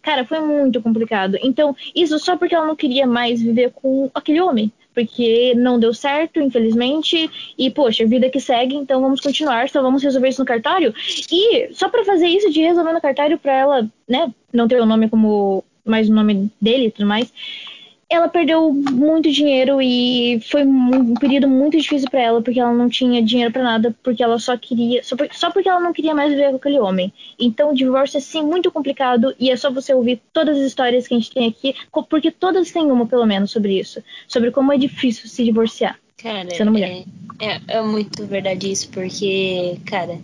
Cara, 0.00 0.24
foi 0.24 0.40
muito 0.40 0.80
complicado. 0.80 1.36
Então, 1.42 1.74
isso 1.94 2.18
só 2.18 2.36
porque 2.36 2.54
ela 2.54 2.66
não 2.66 2.76
queria 2.76 3.06
mais 3.06 3.42
viver 3.42 3.72
com 3.72 4.10
aquele 4.14 4.40
homem. 4.40 4.72
Porque 4.94 5.54
não 5.54 5.78
deu 5.78 5.92
certo, 5.94 6.40
infelizmente. 6.40 7.30
E, 7.56 7.70
poxa, 7.70 8.06
vida 8.06 8.30
que 8.30 8.40
segue, 8.40 8.74
então 8.74 9.00
vamos 9.00 9.20
continuar, 9.20 9.68
só 9.68 9.82
vamos 9.82 10.02
resolver 10.02 10.28
isso 10.28 10.40
no 10.40 10.46
cartório. 10.46 10.94
E 11.30 11.72
só 11.72 11.88
pra 11.88 12.04
fazer 12.04 12.26
isso 12.26 12.50
de 12.50 12.60
resolver 12.62 12.92
no 12.92 13.00
cartório 13.00 13.38
pra 13.38 13.52
ela, 13.52 13.90
né, 14.08 14.32
não 14.52 14.66
ter 14.66 14.80
o 14.80 14.86
nome 14.86 15.08
como 15.08 15.64
mais 15.84 16.08
o 16.08 16.14
nome 16.14 16.50
dele 16.60 16.86
e 16.86 16.90
tudo 16.90 17.06
mais 17.06 17.32
ela 18.10 18.26
perdeu 18.28 18.72
muito 18.72 19.30
dinheiro 19.30 19.82
e 19.82 20.40
foi 20.50 20.64
um 20.64 21.12
período 21.14 21.46
muito 21.48 21.76
difícil 21.76 22.08
pra 22.10 22.20
ela 22.22 22.40
porque 22.42 22.58
ela 22.58 22.72
não 22.72 22.88
tinha 22.88 23.22
dinheiro 23.22 23.52
pra 23.52 23.62
nada 23.62 23.94
porque 24.02 24.22
ela 24.22 24.38
só 24.38 24.56
queria 24.56 25.02
só, 25.02 25.14
por- 25.14 25.28
só 25.32 25.50
porque 25.50 25.68
ela 25.68 25.80
não 25.80 25.92
queria 25.92 26.14
mais 26.14 26.30
viver 26.32 26.50
com 26.50 26.56
aquele 26.56 26.80
homem 26.80 27.12
então 27.38 27.70
o 27.70 27.74
divórcio 27.74 28.16
é 28.16 28.20
sim 28.20 28.42
muito 28.42 28.70
complicado 28.72 29.34
e 29.38 29.50
é 29.50 29.56
só 29.56 29.70
você 29.70 29.92
ouvir 29.92 30.22
todas 30.32 30.56
as 30.58 30.64
histórias 30.64 31.06
que 31.06 31.14
a 31.14 31.18
gente 31.18 31.30
tem 31.32 31.48
aqui 31.48 31.74
porque 32.08 32.30
todas 32.30 32.70
têm 32.72 32.90
uma 32.90 33.06
pelo 33.06 33.26
menos 33.26 33.50
sobre 33.50 33.78
isso 33.78 34.02
sobre 34.26 34.50
como 34.50 34.72
é 34.72 34.78
difícil 34.78 35.28
se 35.28 35.44
divorciar 35.44 35.98
Cara, 36.20 36.50
Sendo 36.50 36.72
mulher. 36.72 37.04
É, 37.38 37.46
é, 37.46 37.60
é 37.68 37.80
muito 37.80 38.26
verdade 38.26 38.72
isso, 38.72 38.88
porque, 38.88 39.76
cara, 39.86 40.18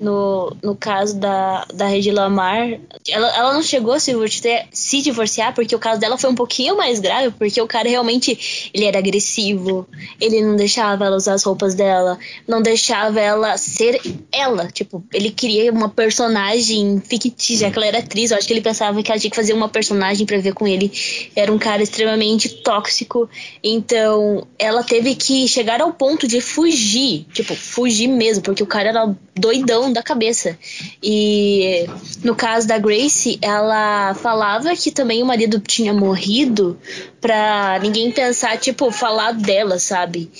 no, 0.00 0.56
no 0.62 0.74
caso 0.74 1.18
da, 1.18 1.66
da 1.74 1.86
Rede 1.86 2.10
Lamar, 2.10 2.80
ela, 3.06 3.36
ela 3.36 3.52
não 3.52 3.62
chegou 3.62 3.92
a 3.92 4.00
se 4.00 4.12
divorciar, 4.12 4.66
se 4.72 5.02
divorciar, 5.02 5.54
porque 5.54 5.76
o 5.76 5.78
caso 5.78 6.00
dela 6.00 6.16
foi 6.16 6.30
um 6.30 6.34
pouquinho 6.34 6.76
mais 6.76 6.98
grave, 6.98 7.30
porque 7.38 7.60
o 7.60 7.66
cara 7.66 7.88
realmente, 7.88 8.70
ele 8.72 8.86
era 8.86 8.98
agressivo, 8.98 9.86
ele 10.18 10.40
não 10.42 10.56
deixava 10.56 11.04
ela 11.04 11.16
usar 11.16 11.34
as 11.34 11.44
roupas 11.44 11.74
dela, 11.74 12.18
não 12.48 12.62
deixava 12.62 13.20
ela 13.20 13.58
ser 13.58 14.00
ela, 14.32 14.68
tipo, 14.68 15.04
ele 15.12 15.30
queria 15.30 15.70
uma 15.70 15.90
personagem 15.90 17.00
fictícia, 17.04 17.70
que 17.70 17.76
ela 17.76 17.86
era 17.86 17.98
atriz, 17.98 18.30
eu 18.30 18.38
acho 18.38 18.46
que 18.46 18.54
ele 18.54 18.62
pensava 18.62 19.02
que 19.02 19.10
ela 19.10 19.20
tinha 19.20 19.30
que 19.30 19.36
fazer 19.36 19.52
uma 19.52 19.68
personagem 19.68 20.26
pra 20.26 20.38
ver 20.38 20.54
com 20.54 20.66
ele, 20.66 20.90
era 21.36 21.52
um 21.52 21.58
cara 21.58 21.82
extremamente 21.82 22.48
tóxico, 22.48 23.28
então 23.62 24.46
ela 24.58 24.82
teve 24.82 25.14
que 25.14 25.46
chegar 25.46 25.82
ao 25.82 25.92
ponto 25.92 26.26
de 26.26 26.40
fugir, 26.40 27.26
tipo, 27.34 27.54
fugir 27.54 28.08
mesmo, 28.08 28.42
porque 28.42 28.62
o 28.62 28.66
cara 28.66 28.88
era 28.88 29.14
doidão 29.34 29.89
da 29.92 30.02
cabeça. 30.02 30.58
E 31.02 31.86
no 32.22 32.34
caso 32.34 32.66
da 32.66 32.78
Grace, 32.78 33.38
ela 33.42 34.14
falava 34.14 34.74
que 34.76 34.90
também 34.90 35.22
o 35.22 35.26
marido 35.26 35.60
tinha 35.60 35.92
morrido 35.92 36.78
pra 37.20 37.78
ninguém 37.80 38.10
pensar, 38.10 38.58
tipo, 38.58 38.90
falar 38.90 39.32
dela, 39.32 39.78
sabe? 39.78 40.30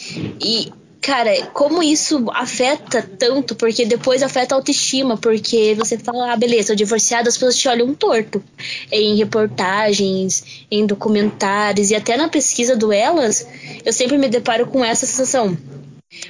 E 0.41 0.73
Cara, 1.01 1.47
como 1.55 1.83
isso 1.83 2.27
afeta 2.31 3.03
tanto, 3.03 3.55
porque 3.55 3.87
depois 3.87 4.23
afeta 4.23 4.55
a 4.55 4.59
autoestima, 4.59 5.17
porque 5.17 5.75
você 5.75 5.97
fala, 5.97 6.31
ah, 6.31 6.37
beleza, 6.37 6.69
tô 6.69 6.75
divorciada, 6.75 7.27
as 7.27 7.37
pessoas 7.37 7.57
te 7.57 7.69
olham 7.69 7.95
torto. 7.95 8.45
Em 8.93 9.17
reportagens, 9.17 10.67
em 10.71 10.85
documentários 10.85 11.91
e 11.91 11.95
até 11.95 12.19
na 12.19 12.29
pesquisa 12.29 12.77
do 12.77 12.93
Elas, 12.93 13.47
eu 13.83 13.93
sempre 13.95 14.19
me 14.19 14.29
deparo 14.29 14.67
com 14.67 14.85
essa 14.85 15.07
sensação. 15.07 15.57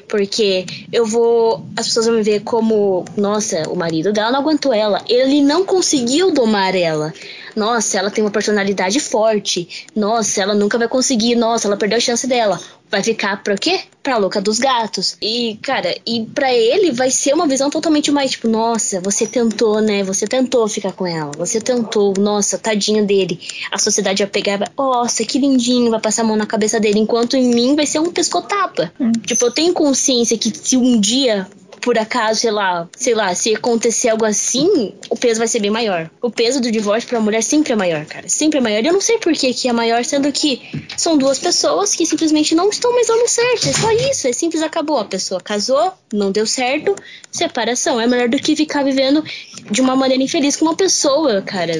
Porque 0.08 0.66
eu 0.92 1.06
vou. 1.06 1.64
As 1.76 1.86
pessoas 1.86 2.06
vão 2.06 2.16
me 2.16 2.22
ver 2.22 2.40
como. 2.42 3.04
Nossa, 3.16 3.68
o 3.68 3.76
marido 3.76 4.12
dela 4.12 4.30
não 4.30 4.40
aguentou 4.40 4.72
ela. 4.74 5.02
Ele 5.08 5.42
não 5.42 5.64
conseguiu 5.64 6.32
domar 6.32 6.74
ela. 6.74 7.14
Nossa, 7.56 7.98
ela 7.98 8.10
tem 8.10 8.22
uma 8.24 8.30
personalidade 8.30 9.00
forte. 9.00 9.86
Nossa, 9.94 10.42
ela 10.42 10.54
nunca 10.54 10.78
vai 10.78 10.88
conseguir. 10.88 11.34
Nossa, 11.34 11.66
ela 11.66 11.76
perdeu 11.76 11.98
a 11.98 12.00
chance 12.00 12.26
dela 12.26 12.60
vai 12.90 13.02
ficar 13.02 13.42
pra 13.42 13.56
quê? 13.56 13.80
Pra 14.02 14.16
louca 14.16 14.40
dos 14.40 14.58
gatos. 14.58 15.16
E, 15.22 15.58
cara, 15.62 15.94
e 16.04 16.26
pra 16.26 16.52
ele 16.52 16.90
vai 16.90 17.10
ser 17.10 17.32
uma 17.32 17.46
visão 17.46 17.70
totalmente 17.70 18.10
mais 18.10 18.32
tipo, 18.32 18.48
nossa, 18.48 19.00
você 19.00 19.26
tentou, 19.26 19.80
né? 19.80 20.02
Você 20.02 20.26
tentou 20.26 20.66
ficar 20.66 20.92
com 20.92 21.06
ela. 21.06 21.30
Você 21.38 21.60
tentou, 21.60 22.12
nossa, 22.18 22.58
tadinho 22.58 23.06
dele. 23.06 23.38
A 23.70 23.78
sociedade 23.78 24.22
vai 24.22 24.30
pegar, 24.30 24.56
vai, 24.58 24.68
nossa, 24.76 25.24
que 25.24 25.38
lindinho, 25.38 25.90
vai 25.90 26.00
passar 26.00 26.22
a 26.22 26.24
mão 26.24 26.36
na 26.36 26.46
cabeça 26.46 26.80
dele. 26.80 26.98
Enquanto 26.98 27.36
em 27.36 27.54
mim 27.54 27.76
vai 27.76 27.86
ser 27.86 28.00
um 28.00 28.10
pescotapa. 28.10 28.92
Hum. 28.98 29.12
Tipo, 29.24 29.46
eu 29.46 29.50
tenho 29.52 29.72
consciência 29.72 30.36
que 30.36 30.50
se 30.50 30.76
um 30.76 30.98
dia 30.98 31.46
por 31.80 31.98
acaso, 31.98 32.40
sei 32.40 32.50
lá, 32.50 32.88
sei 32.96 33.14
lá, 33.14 33.34
se 33.34 33.54
acontecer 33.54 34.10
algo 34.10 34.24
assim, 34.24 34.94
o 35.08 35.16
peso 35.16 35.38
vai 35.38 35.48
ser 35.48 35.60
bem 35.60 35.70
maior. 35.70 36.10
O 36.20 36.30
peso 36.30 36.60
do 36.60 36.70
divórcio 36.70 37.08
pra 37.08 37.20
mulher 37.20 37.42
sempre 37.42 37.72
é 37.72 37.76
maior, 37.76 38.04
cara. 38.06 38.28
Sempre 38.28 38.58
é 38.58 38.62
maior. 38.62 38.82
E 38.82 38.86
eu 38.86 38.92
não 38.92 39.00
sei 39.00 39.18
por 39.18 39.32
que, 39.32 39.52
que 39.54 39.68
é 39.68 39.72
maior, 39.72 40.04
sendo 40.04 40.30
que 40.30 40.60
são 40.96 41.16
duas 41.16 41.38
pessoas 41.38 41.94
que 41.94 42.04
simplesmente 42.04 42.54
não 42.54 42.68
estão 42.68 42.92
mais 42.92 43.06
dando 43.06 43.26
certo. 43.28 43.68
É 43.68 43.72
só 43.72 43.90
isso. 43.92 44.28
É 44.28 44.32
simples, 44.32 44.62
acabou. 44.62 44.98
A 44.98 45.04
pessoa 45.04 45.40
casou, 45.40 45.92
não 46.12 46.30
deu 46.30 46.46
certo, 46.46 46.94
separação. 47.30 48.00
É 48.00 48.06
melhor 48.06 48.28
do 48.28 48.38
que 48.38 48.54
ficar 48.54 48.84
vivendo 48.84 49.24
de 49.70 49.80
uma 49.80 49.96
maneira 49.96 50.22
infeliz 50.22 50.56
com 50.56 50.66
uma 50.66 50.76
pessoa, 50.76 51.42
cara. 51.42 51.72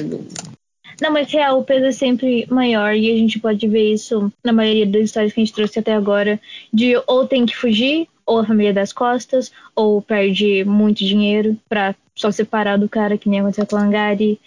Não, 1.01 1.11
mas 1.11 1.31
real, 1.31 1.59
o 1.59 1.63
peso 1.63 1.85
é 1.85 1.91
sempre 1.91 2.45
maior 2.47 2.95
e 2.95 3.11
a 3.11 3.17
gente 3.17 3.39
pode 3.39 3.67
ver 3.67 3.91
isso 3.91 4.31
na 4.43 4.53
maioria 4.53 4.85
das 4.85 5.05
histórias 5.05 5.33
que 5.33 5.41
a 5.41 5.43
gente 5.43 5.53
trouxe 5.53 5.79
até 5.79 5.93
agora, 5.93 6.39
de 6.71 6.93
ou 7.07 7.25
tem 7.25 7.43
que 7.43 7.57
fugir, 7.57 8.07
ou 8.31 8.39
a 8.39 8.45
família 8.45 8.73
das 8.73 8.93
costas, 8.93 9.51
ou 9.75 10.01
perde 10.01 10.63
muito 10.63 11.03
dinheiro 11.03 11.57
pra 11.67 11.93
só 12.15 12.31
separar 12.31 12.77
do 12.77 12.87
cara 12.87 13.17
que 13.17 13.27
nem 13.27 13.41
aconteceu 13.41 13.67
com 13.67 13.75
a 13.75 13.81
Langari. 13.81 14.39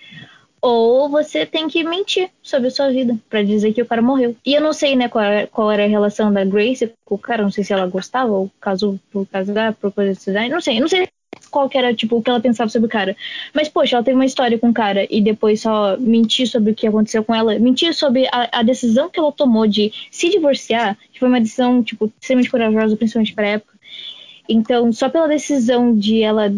Ou 0.63 1.11
você 1.11 1.45
tem 1.45 1.69
que 1.69 1.85
mentir 1.85 2.31
sobre 2.43 2.69
a 2.69 2.71
sua 2.71 2.91
vida 2.91 3.15
para 3.29 3.43
dizer 3.43 3.75
que 3.75 3.83
o 3.83 3.87
cara 3.87 4.01
morreu. 4.01 4.35
E 4.43 4.55
eu 4.55 4.63
não 4.63 4.73
sei, 4.73 4.97
né, 4.97 5.07
qual, 5.07 5.25
qual, 5.53 5.71
era 5.71 5.85
a 5.85 5.89
relação 5.89 6.33
da 6.33 6.43
Grace 6.47 6.91
com 7.05 7.17
o 7.17 7.19
cara, 7.19 7.43
não 7.43 7.51
sei 7.51 7.63
se 7.63 7.75
ela 7.75 7.87
gostava 7.87 8.33
ou 8.33 8.51
casou 8.59 8.99
por 9.13 9.27
casar, 9.27 9.75
por 9.75 9.93
coisa 9.93 10.15
de 10.15 10.49
não 10.49 10.63
sei, 10.63 10.81
não 10.81 10.89
sei 10.89 11.07
qual 11.51 11.69
que 11.69 11.79
era, 11.79 11.95
tipo, 11.95 12.17
o 12.17 12.23
que 12.23 12.31
ela 12.31 12.41
pensava 12.41 12.71
sobre 12.71 12.87
o 12.87 12.91
cara. 12.91 13.17
Mas, 13.53 13.69
poxa, 13.69 13.97
ela 13.97 14.05
teve 14.05 14.17
uma 14.17 14.27
história 14.27 14.59
com 14.59 14.71
o 14.71 14.75
cara 14.75 15.07
e 15.09 15.21
depois 15.21 15.61
só 15.61 15.97
mentir 15.99 16.49
sobre 16.49 16.73
o 16.73 16.75
que 16.75 16.87
aconteceu 16.87 17.23
com 17.23 17.35
ela, 17.35 17.59
mentir 17.59 17.95
sobre 17.95 18.27
a, 18.33 18.61
a 18.61 18.63
decisão 18.63 19.09
que 19.09 19.19
ela 19.19 19.33
tomou 19.33 19.67
de 19.67 19.93
se 20.11 20.31
divorciar, 20.31 20.97
que 21.13 21.19
foi 21.19 21.29
uma 21.29 21.41
decisão, 21.41 21.83
tipo, 21.83 22.13
extremamente 22.21 22.51
corajosa, 22.51 22.97
principalmente 22.97 23.35
pra 23.35 23.47
época. 23.47 23.75
Então, 24.49 24.93
só 24.93 25.09
pela 25.09 25.29
decisão 25.29 25.97
de 25.97 26.23
ela. 26.23 26.53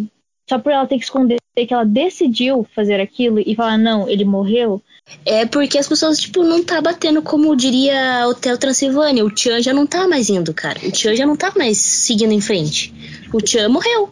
Só 0.48 0.58
por 0.60 0.70
ela 0.70 0.86
ter 0.86 0.96
que 0.96 1.04
esconder 1.04 1.38
que 1.66 1.72
ela 1.72 1.84
decidiu 1.84 2.66
fazer 2.74 3.00
aquilo 3.00 3.40
e 3.40 3.54
falar, 3.54 3.78
não, 3.78 4.08
ele 4.08 4.24
morreu. 4.24 4.82
É 5.24 5.46
porque 5.46 5.78
as 5.78 5.88
pessoas, 5.88 6.18
tipo, 6.18 6.42
não 6.42 6.64
tá 6.64 6.80
batendo 6.80 7.22
como 7.22 7.56
diria 7.56 8.26
Hotel 8.28 8.58
Transilvânia. 8.58 9.24
O 9.24 9.30
Tchan 9.30 9.62
já 9.62 9.72
não 9.72 9.86
tá 9.86 10.06
mais 10.06 10.28
indo, 10.28 10.52
cara. 10.52 10.78
O 10.84 10.90
Tchan 10.90 11.14
já 11.14 11.24
não 11.24 11.36
tá 11.36 11.52
mais 11.56 11.78
seguindo 11.78 12.32
em 12.32 12.40
frente. 12.40 12.92
O 13.32 13.38
Tchan 13.38 13.68
morreu. 13.68 14.10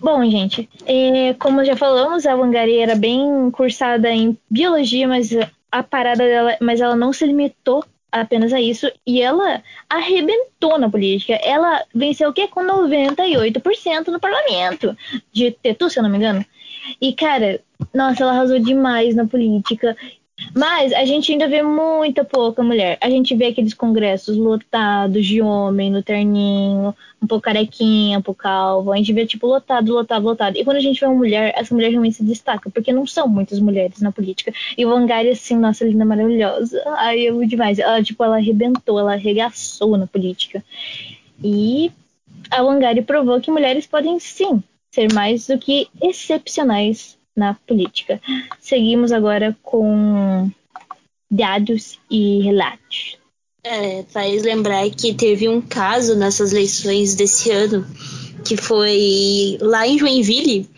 Bom, 0.00 0.28
gente, 0.30 0.68
é, 0.86 1.34
como 1.34 1.64
já 1.64 1.76
falamos, 1.76 2.26
a 2.26 2.34
Wangari 2.34 2.78
era 2.78 2.94
bem 2.94 3.50
cursada 3.50 4.10
em 4.10 4.36
biologia, 4.50 5.08
mas 5.08 5.30
a 5.70 5.82
parada 5.82 6.24
dela, 6.24 6.56
mas 6.60 6.80
ela 6.80 6.94
não 6.94 7.12
se 7.12 7.26
limitou 7.26 7.84
apenas 8.12 8.52
a 8.52 8.60
isso. 8.60 8.90
E 9.06 9.20
ela 9.20 9.62
arrebentou 9.88 10.78
na 10.78 10.88
política. 10.88 11.34
Ela 11.34 11.84
venceu 11.94 12.30
o 12.30 12.32
quê? 12.32 12.46
Com 12.46 12.62
98% 12.62 14.08
no 14.08 14.20
parlamento 14.20 14.96
de 15.32 15.50
Tetu, 15.50 15.90
se 15.90 15.98
eu 15.98 16.02
não 16.02 16.10
me 16.10 16.18
engano. 16.18 16.44
E, 17.00 17.12
cara, 17.12 17.60
nossa, 17.92 18.22
ela 18.22 18.32
arrasou 18.32 18.58
demais 18.58 19.14
na 19.14 19.26
política. 19.26 19.96
Mas 20.52 20.92
a 20.92 21.04
gente 21.04 21.32
ainda 21.32 21.48
vê 21.48 21.62
muita 21.62 22.24
pouca 22.24 22.62
mulher. 22.62 22.98
A 23.00 23.08
gente 23.08 23.34
vê 23.34 23.46
aqueles 23.46 23.74
congressos 23.74 24.36
lotados 24.36 25.24
de 25.24 25.40
homem 25.40 25.90
no 25.90 26.02
terninho, 26.02 26.94
um 27.22 27.26
pouco 27.26 27.44
carequinha, 27.44 28.18
um 28.18 28.22
pouco 28.22 28.42
calvo. 28.42 28.92
A 28.92 28.96
gente 28.96 29.12
vê, 29.12 29.26
tipo, 29.26 29.46
lotado, 29.46 29.92
lotado, 29.92 30.24
lotado. 30.24 30.56
E 30.56 30.64
quando 30.64 30.76
a 30.76 30.80
gente 30.80 31.00
vê 31.00 31.06
uma 31.06 31.14
mulher, 31.14 31.52
essa 31.56 31.74
mulher 31.74 31.90
realmente 31.90 32.16
se 32.16 32.24
destaca, 32.24 32.70
porque 32.70 32.92
não 32.92 33.06
são 33.06 33.26
muitas 33.26 33.60
mulheres 33.60 34.00
na 34.00 34.12
política. 34.12 34.52
E 34.76 34.84
o 34.84 34.90
Wangari, 34.90 35.30
assim, 35.30 35.56
nossa, 35.56 35.84
linda, 35.84 36.04
maravilhosa. 36.04 36.82
Ai, 36.98 37.20
eu 37.20 37.44
demais. 37.46 37.78
Ela, 37.78 38.02
tipo, 38.02 38.22
ela 38.22 38.36
arrebentou, 38.36 38.98
ela 38.98 39.14
arregaçou 39.14 39.96
na 39.96 40.06
política. 40.06 40.62
E 41.42 41.90
a 42.50 42.62
Wangari 42.62 43.02
provou 43.02 43.40
que 43.40 43.50
mulheres 43.50 43.86
podem, 43.86 44.18
sim, 44.18 44.62
ser 44.92 45.12
mais 45.12 45.46
do 45.46 45.58
que 45.58 45.88
excepcionais 46.00 47.18
na 47.36 47.54
política. 47.66 48.20
Seguimos 48.60 49.10
agora 49.12 49.56
com 49.62 50.50
dados 51.30 51.98
e 52.10 52.40
relatos. 52.42 53.16
É, 53.62 54.04
faz 54.08 54.42
lembrar 54.42 54.90
que 54.90 55.14
teve 55.14 55.48
um 55.48 55.60
caso 55.60 56.14
nessas 56.14 56.52
eleições 56.52 57.14
desse 57.14 57.50
ano, 57.50 57.86
que 58.44 58.56
foi 58.56 59.58
lá 59.60 59.88
em 59.88 59.98
Joinville, 59.98 60.68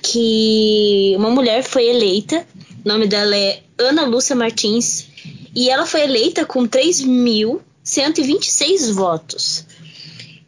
que 0.00 1.14
uma 1.16 1.30
mulher 1.30 1.64
foi 1.64 1.88
eleita, 1.88 2.46
o 2.84 2.88
nome 2.88 3.08
dela 3.08 3.36
é 3.36 3.60
Ana 3.76 4.06
Lúcia 4.06 4.36
Martins, 4.36 5.08
e 5.54 5.68
ela 5.68 5.84
foi 5.84 6.02
eleita 6.02 6.46
com 6.46 6.66
3.126 6.66 8.92
votos. 8.92 9.66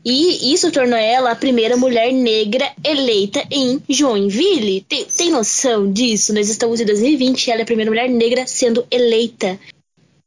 E 0.04 0.54
isso 0.54 0.72
tornou 0.72 0.98
ela 0.98 1.30
a 1.30 1.36
primeira 1.36 1.76
mulher 1.76 2.10
negra 2.12 2.72
eleita 2.82 3.44
em 3.50 3.82
Joinville. 3.88 4.80
Tem, 4.82 5.04
tem 5.04 5.30
noção 5.30 5.92
disso? 5.92 6.32
Nós 6.32 6.48
estamos 6.48 6.80
em 6.80 6.86
2020 6.86 7.46
e 7.46 7.50
ela 7.50 7.60
é 7.60 7.62
a 7.62 7.66
primeira 7.66 7.90
mulher 7.90 8.08
negra 8.08 8.46
sendo 8.46 8.86
eleita 8.90 9.58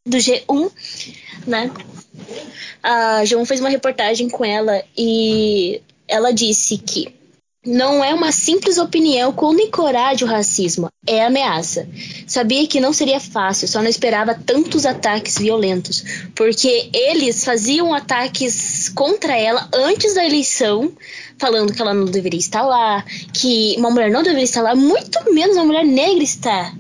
do 0.06 0.18
G1, 0.18 0.72
né? 1.48 1.72
A 2.84 3.26
João 3.26 3.46
fez 3.46 3.60
uma 3.60 3.70
reportagem 3.70 4.30
com 4.30 4.46
ela 4.46 4.84
e 4.96 5.82
ela 6.08 6.32
disse 6.32 6.78
que 6.78 7.23
não 7.66 8.04
é 8.04 8.14
uma 8.14 8.32
simples 8.32 8.78
opinião 8.78 9.32
quando 9.32 9.62
encoraja 9.62 10.26
o 10.26 10.28
racismo, 10.28 10.90
é 11.08 11.26
ameaça. 11.26 11.88
Sabia 12.28 12.68
que 12.68 12.80
não 12.80 12.92
seria 12.92 13.20
fácil, 13.20 13.68
só 13.68 13.82
não 13.82 13.90
esperava 13.90 14.36
tantos 14.36 14.86
ataques 14.86 15.38
violentos, 15.38 16.04
porque 16.36 16.90
eles 16.94 17.46
faziam 17.46 17.94
ataques 17.94 18.90
contra 18.90 19.38
ela 19.38 19.70
antes 19.74 20.14
da 20.14 20.26
eleição, 20.26 20.92
falando 21.38 21.74
que 21.74 21.82
ela 21.82 21.94
não 21.94 22.06
deveria 22.06 22.40
estar 22.40 22.64
lá, 22.64 23.04
que 23.34 23.76
uma 23.78 23.90
mulher 23.90 24.12
não 24.12 24.24
deveria 24.24 24.44
estar 24.44 24.62
lá, 24.62 24.76
muito 24.76 25.20
menos 25.34 25.56
uma 25.56 25.66
mulher 25.66 25.86
negra 25.86 26.24
estar. 26.24 26.74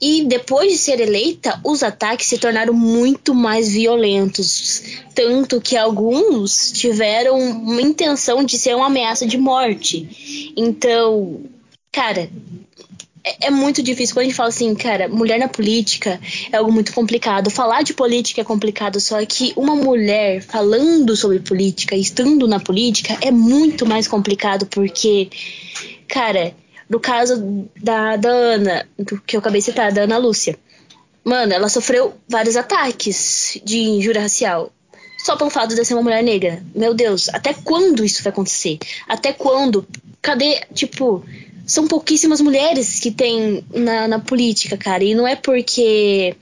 E 0.00 0.24
depois 0.24 0.72
de 0.72 0.78
ser 0.78 1.00
eleita, 1.00 1.60
os 1.64 1.82
ataques 1.82 2.26
se 2.26 2.38
tornaram 2.38 2.74
muito 2.74 3.34
mais 3.34 3.72
violentos. 3.72 4.82
Tanto 5.14 5.60
que 5.60 5.76
alguns 5.76 6.72
tiveram 6.72 7.38
uma 7.38 7.80
intenção 7.80 8.44
de 8.44 8.58
ser 8.58 8.74
uma 8.74 8.86
ameaça 8.86 9.26
de 9.26 9.38
morte. 9.38 10.52
Então, 10.56 11.42
cara, 11.92 12.28
é, 13.24 13.46
é, 13.46 13.50
muito 13.50 13.82
difícil. 13.82 14.14
Quando 14.14 14.24
a 14.24 14.28
gente 14.28 14.36
fala 14.36 14.48
assim, 14.50 14.74
cara, 14.74 15.08
mulher 15.08 15.38
na 15.38 15.48
política 15.48 16.20
é 16.52 16.56
algo 16.56 16.70
muito 16.70 16.92
complicado. 16.92 17.48
Falar 17.48 17.82
de 17.82 17.94
política 17.94 18.42
é 18.42 18.44
complicado, 18.44 19.00
só 19.00 19.24
que 19.24 19.52
uma 19.56 19.74
mulher 19.74 20.42
falando 20.42 21.16
sobre 21.16 21.38
política, 21.38 21.96
estando 21.96 22.46
na 22.46 22.60
política, 22.60 23.16
é 23.22 23.30
muito 23.30 23.86
mais 23.86 24.06
complicado, 24.06 24.66
porque, 24.66 25.30
cara 26.06 26.52
no 26.88 27.00
caso 27.00 27.68
da, 27.80 28.16
da 28.16 28.28
Ana, 28.28 28.86
que 29.26 29.36
eu 29.36 29.40
acabei 29.40 29.60
de 29.60 29.66
citar, 29.66 29.92
da 29.92 30.02
Ana 30.02 30.18
Lúcia. 30.18 30.58
Mano, 31.24 31.52
ela 31.52 31.68
sofreu 31.68 32.14
vários 32.28 32.56
ataques 32.56 33.58
de 33.64 33.78
injúria 33.78 34.22
racial. 34.22 34.70
Só 35.24 35.36
pelo 35.36 35.48
fato 35.48 35.74
de 35.74 35.84
ser 35.84 35.94
uma 35.94 36.02
mulher 36.02 36.22
negra. 36.22 36.62
Meu 36.74 36.92
Deus, 36.92 37.30
até 37.30 37.54
quando 37.54 38.04
isso 38.04 38.22
vai 38.22 38.30
acontecer? 38.30 38.78
Até 39.08 39.32
quando? 39.32 39.86
Cadê, 40.20 40.60
tipo, 40.74 41.24
são 41.66 41.88
pouquíssimas 41.88 42.42
mulheres 42.42 43.00
que 43.00 43.10
tem 43.10 43.64
na, 43.72 44.06
na 44.06 44.18
política, 44.18 44.76
cara. 44.76 45.02
E 45.02 45.14
não 45.14 45.26
é 45.26 45.34
porque. 45.34 46.36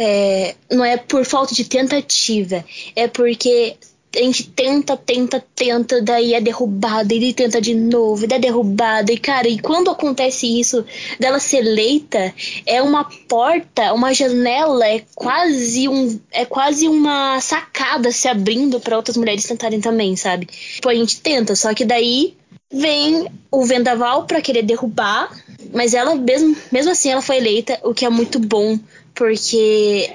É, 0.00 0.54
não 0.70 0.84
é 0.84 0.96
por 0.96 1.24
falta 1.24 1.54
de 1.54 1.64
tentativa, 1.64 2.64
é 2.94 3.08
porque 3.08 3.76
a 4.16 4.18
gente 4.20 4.48
tenta, 4.48 4.96
tenta, 4.96 5.44
tenta, 5.54 6.00
daí 6.00 6.32
é 6.32 6.40
derrubada, 6.40 7.12
e 7.12 7.32
tenta 7.32 7.60
de 7.60 7.74
novo, 7.74 8.24
e 8.24 8.34
é 8.34 8.38
derrubada, 8.38 9.12
e 9.12 9.18
cara, 9.18 9.48
e 9.48 9.58
quando 9.58 9.90
acontece 9.90 10.46
isso, 10.58 10.84
dela 11.20 11.38
ser 11.38 11.58
eleita, 11.58 12.34
é 12.64 12.80
uma 12.80 13.04
porta, 13.28 13.92
uma 13.92 14.14
janela, 14.14 14.86
é 14.86 15.04
quase 15.14 15.88
um, 15.88 16.18
é 16.30 16.44
quase 16.44 16.88
uma 16.88 17.38
sacada 17.40 18.10
se 18.10 18.28
abrindo 18.28 18.80
para 18.80 18.96
outras 18.96 19.16
mulheres 19.16 19.44
tentarem 19.44 19.80
também, 19.80 20.16
sabe? 20.16 20.46
Tipo, 20.46 20.88
a 20.88 20.94
gente 20.94 21.20
tenta, 21.20 21.54
só 21.54 21.74
que 21.74 21.84
daí 21.84 22.34
vem 22.72 23.26
o 23.50 23.64
vendaval 23.64 24.24
para 24.24 24.40
querer 24.40 24.62
derrubar, 24.62 25.30
mas 25.72 25.92
ela 25.92 26.14
mesmo, 26.14 26.56
mesmo 26.72 26.92
assim 26.92 27.10
ela 27.10 27.22
foi 27.22 27.36
eleita, 27.36 27.78
o 27.82 27.92
que 27.92 28.04
é 28.04 28.10
muito 28.10 28.38
bom, 28.38 28.78
porque 29.14 30.10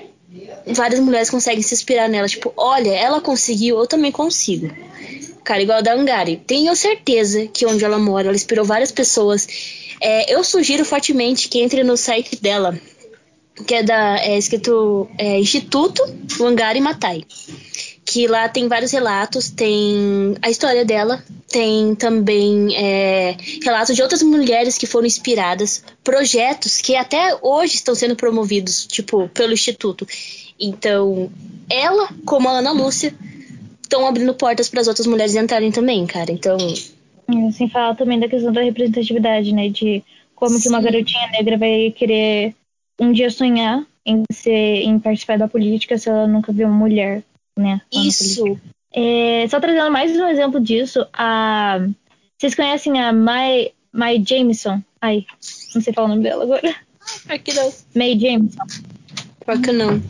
várias 0.68 1.00
mulheres 1.00 1.30
conseguem 1.30 1.62
se 1.62 1.74
inspirar 1.74 2.10
nela. 2.10 2.28
Tipo, 2.28 2.54
olha, 2.56 2.92
ela 2.92 3.22
conseguiu, 3.22 3.78
eu 3.78 3.88
também 3.88 4.12
consigo. 4.12 4.72
Cara, 5.44 5.62
igual 5.62 5.80
a 5.80 5.82
da 5.82 5.94
Angari. 5.94 6.42
Tenho 6.48 6.76
certeza 6.76 7.48
que 7.48 7.66
onde 7.66 7.84
ela 7.84 8.00
mora, 8.00 8.28
ela 8.28 8.36
inspirou 8.36 8.66
várias 8.66 8.92
pessoas. 8.92 9.48
É, 10.02 10.34
eu 10.34 10.44
sugiro 10.44 10.86
fortemente 10.86 11.50
que 11.50 11.60
entre 11.60 11.84
no 11.84 11.98
site 11.98 12.42
dela, 12.42 12.80
que 13.68 13.76
é 13.76 13.84
da 13.84 14.18
é 14.20 14.38
escrito 14.38 15.08
é, 15.18 15.40
Instituto 15.40 16.02
Wangari 16.40 16.82
Matai 16.82 17.26
que 18.14 18.28
lá 18.28 18.48
tem 18.48 18.68
vários 18.68 18.92
relatos, 18.92 19.50
tem 19.50 20.36
a 20.40 20.48
história 20.48 20.86
dela, 20.86 21.24
tem 21.52 21.96
também 21.96 22.76
é, 22.76 23.36
relatos 23.64 23.96
de 23.96 24.04
outras 24.04 24.22
mulheres 24.22 24.78
que 24.78 24.86
foram 24.86 25.08
inspiradas, 25.08 25.84
projetos 26.04 26.80
que 26.80 26.96
até 26.96 27.36
hoje 27.42 27.74
estão 27.74 27.96
sendo 27.96 28.16
promovidos, 28.16 28.86
tipo, 28.86 29.28
pelo 29.30 29.52
Instituto. 29.52 30.06
Então, 30.60 31.32
ela, 31.68 32.08
como 32.24 32.48
a 32.48 32.60
Ana 32.60 32.72
Lúcia, 32.72 33.16
estão 33.82 34.06
abrindo 34.06 34.36
portas 34.36 34.70
para 34.70 34.82
as 34.82 34.88
outras 34.88 35.08
mulheres 35.08 35.34
entrarem 35.34 35.72
também, 35.72 36.06
cara. 36.06 36.32
Então. 36.32 36.56
Sem 37.52 37.68
falar 37.68 37.96
também 37.96 38.20
da 38.20 38.30
questão 38.30 38.54
da 38.54 38.62
representatividade, 38.62 39.52
né? 39.54 39.70
De 39.70 40.04
como 40.36 40.56
Sim. 40.58 40.62
que 40.62 40.70
uma 40.70 40.82
garotinha 40.82 41.32
negra 41.32 41.58
vai 41.58 41.92
querer 41.98 42.54
um 43.00 43.12
dia 43.12 43.32
sonhar 43.32 43.84
em 44.06 44.22
ser, 44.32 44.84
em 44.84 45.00
participar 45.00 45.40
da 45.40 45.48
política 45.48 45.98
se 45.98 46.10
ela 46.10 46.28
nunca 46.28 46.54
viu 46.54 46.68
uma 46.68 46.78
mulher 46.78 47.24
né? 47.58 47.82
Isso. 47.92 48.60
É, 48.94 49.46
só 49.50 49.60
trazendo 49.60 49.92
mais 49.92 50.16
um 50.16 50.28
exemplo 50.28 50.60
disso, 50.60 51.06
a 51.14 51.80
vocês 52.38 52.56
conhecem 52.56 53.02
a 53.02 53.14
Mai, 53.14 53.72
Mai 53.92 54.24
Jameson? 54.26 54.82
Ai, 55.02 55.26
não 55.74 55.82
sei 55.82 55.94
falar 55.94 56.08
o 56.08 56.10
nome 56.10 56.24
dela 56.24 56.44
agora. 56.44 56.76
Aqui 57.30 57.54
não. 57.54 57.74
May 57.96 58.20
Jameson. 58.20 58.60
Por 59.46 59.62
que 59.62 59.72
não? 59.72 60.02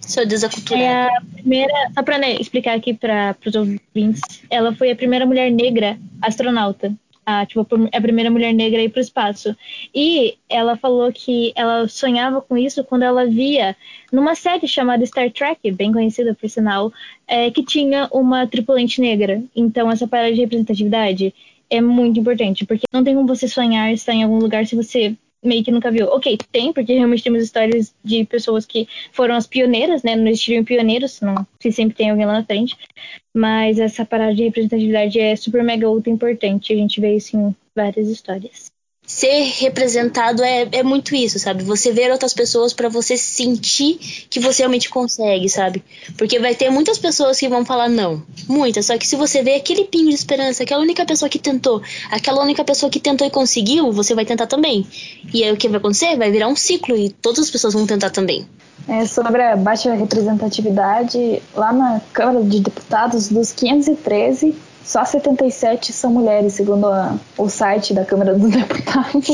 Sou 0.00 0.26
desaculturada. 0.26 0.84
É 0.84 1.16
a 1.16 1.20
primeira, 1.34 1.72
só 1.94 2.02
pra 2.02 2.18
né, 2.18 2.34
explicar 2.34 2.76
aqui 2.76 2.94
para 2.94 3.36
os 3.46 3.54
ouvintes, 3.54 4.20
ela 4.50 4.74
foi 4.74 4.90
a 4.90 4.96
primeira 4.96 5.26
mulher 5.26 5.50
negra 5.50 5.98
astronauta 6.20 6.92
a, 7.24 7.46
tipo, 7.46 7.66
a 7.92 8.00
primeira 8.00 8.30
mulher 8.30 8.52
negra 8.52 8.80
a 8.80 8.84
ir 8.84 8.88
para 8.88 8.98
o 8.98 9.02
espaço. 9.02 9.56
E 9.94 10.36
ela 10.48 10.76
falou 10.76 11.12
que 11.12 11.52
ela 11.54 11.86
sonhava 11.88 12.40
com 12.40 12.56
isso 12.56 12.84
quando 12.84 13.02
ela 13.02 13.26
via 13.26 13.76
numa 14.12 14.34
série 14.34 14.66
chamada 14.66 15.06
Star 15.06 15.30
Trek, 15.30 15.70
bem 15.72 15.92
conhecida 15.92 16.34
por 16.34 16.48
sinal, 16.48 16.92
é, 17.26 17.50
que 17.50 17.64
tinha 17.64 18.08
uma 18.12 18.46
tripulante 18.46 19.00
negra. 19.00 19.42
Então 19.54 19.90
essa 19.90 20.06
parada 20.06 20.32
de 20.32 20.40
representatividade 20.40 21.34
é 21.70 21.80
muito 21.80 22.20
importante, 22.20 22.66
porque 22.66 22.84
não 22.92 23.02
tem 23.02 23.14
como 23.14 23.26
você 23.26 23.48
sonhar 23.48 23.92
estar 23.92 24.12
em 24.12 24.22
algum 24.22 24.38
lugar 24.38 24.66
se 24.66 24.76
você 24.76 25.16
meio 25.42 25.64
que 25.64 25.70
nunca 25.70 25.90
viu. 25.90 26.06
Ok, 26.08 26.38
tem, 26.50 26.72
porque 26.72 26.94
realmente 26.94 27.22
temos 27.22 27.42
histórias 27.42 27.94
de 28.04 28.24
pessoas 28.24 28.64
que 28.66 28.88
foram 29.12 29.34
as 29.34 29.46
pioneiras, 29.46 30.02
né? 30.02 30.16
Não 30.16 30.28
existiriam 30.28 30.64
pioneiros, 30.64 31.20
não, 31.20 31.46
se 31.60 31.72
sempre 31.72 31.96
tem 31.96 32.10
alguém 32.10 32.26
lá 32.26 32.34
na 32.34 32.44
frente. 32.44 32.76
Mas 33.34 33.78
essa 33.78 34.04
parada 34.04 34.34
de 34.34 34.44
representatividade 34.44 35.18
é 35.20 35.36
super 35.36 35.62
mega 35.62 35.88
ultra 35.88 36.10
importante. 36.10 36.72
A 36.72 36.76
gente 36.76 37.00
vê 37.00 37.16
isso 37.16 37.36
em 37.36 37.54
várias 37.74 38.08
histórias 38.08 38.71
ser 39.14 39.42
representado 39.58 40.42
é, 40.42 40.66
é 40.72 40.82
muito 40.82 41.14
isso, 41.14 41.38
sabe? 41.38 41.62
Você 41.64 41.92
ver 41.92 42.10
outras 42.10 42.32
pessoas 42.32 42.72
para 42.72 42.88
você 42.88 43.14
sentir 43.14 43.98
que 44.30 44.40
você 44.40 44.62
realmente 44.62 44.88
consegue, 44.88 45.50
sabe? 45.50 45.84
Porque 46.16 46.38
vai 46.38 46.54
ter 46.54 46.70
muitas 46.70 46.98
pessoas 46.98 47.38
que 47.38 47.46
vão 47.46 47.62
falar 47.62 47.90
não, 47.90 48.22
muitas, 48.48 48.86
só 48.86 48.96
que 48.96 49.06
se 49.06 49.14
você 49.14 49.42
vê 49.42 49.56
aquele 49.56 49.84
pingo 49.84 50.08
de 50.08 50.14
esperança, 50.14 50.62
aquela 50.62 50.80
única 50.80 51.04
pessoa 51.04 51.28
que 51.28 51.38
tentou, 51.38 51.82
aquela 52.10 52.42
única 52.42 52.64
pessoa 52.64 52.88
que 52.88 52.98
tentou 52.98 53.26
e 53.26 53.30
conseguiu, 53.30 53.92
você 53.92 54.14
vai 54.14 54.24
tentar 54.24 54.46
também. 54.46 54.86
E 55.32 55.44
aí 55.44 55.52
o 55.52 55.58
que 55.58 55.68
vai 55.68 55.76
acontecer? 55.76 56.16
Vai 56.16 56.30
virar 56.30 56.48
um 56.48 56.56
ciclo 56.56 56.96
e 56.96 57.10
todas 57.10 57.40
as 57.40 57.50
pessoas 57.50 57.74
vão 57.74 57.86
tentar 57.86 58.08
também. 58.08 58.48
É, 58.88 59.04
sobre 59.04 59.42
a 59.42 59.56
baixa 59.56 59.92
representatividade, 59.92 61.42
lá 61.54 61.70
na 61.70 62.00
Câmara 62.14 62.42
de 62.42 62.60
Deputados, 62.60 63.28
dos 63.28 63.52
513, 63.52 64.56
só 64.84 65.04
77 65.04 65.92
são 65.92 66.10
mulheres, 66.10 66.54
segundo 66.54 66.86
a, 66.86 67.16
o 67.38 67.48
site 67.48 67.94
da 67.94 68.04
Câmara 68.04 68.34
dos 68.34 68.50
Deputados. 68.52 69.28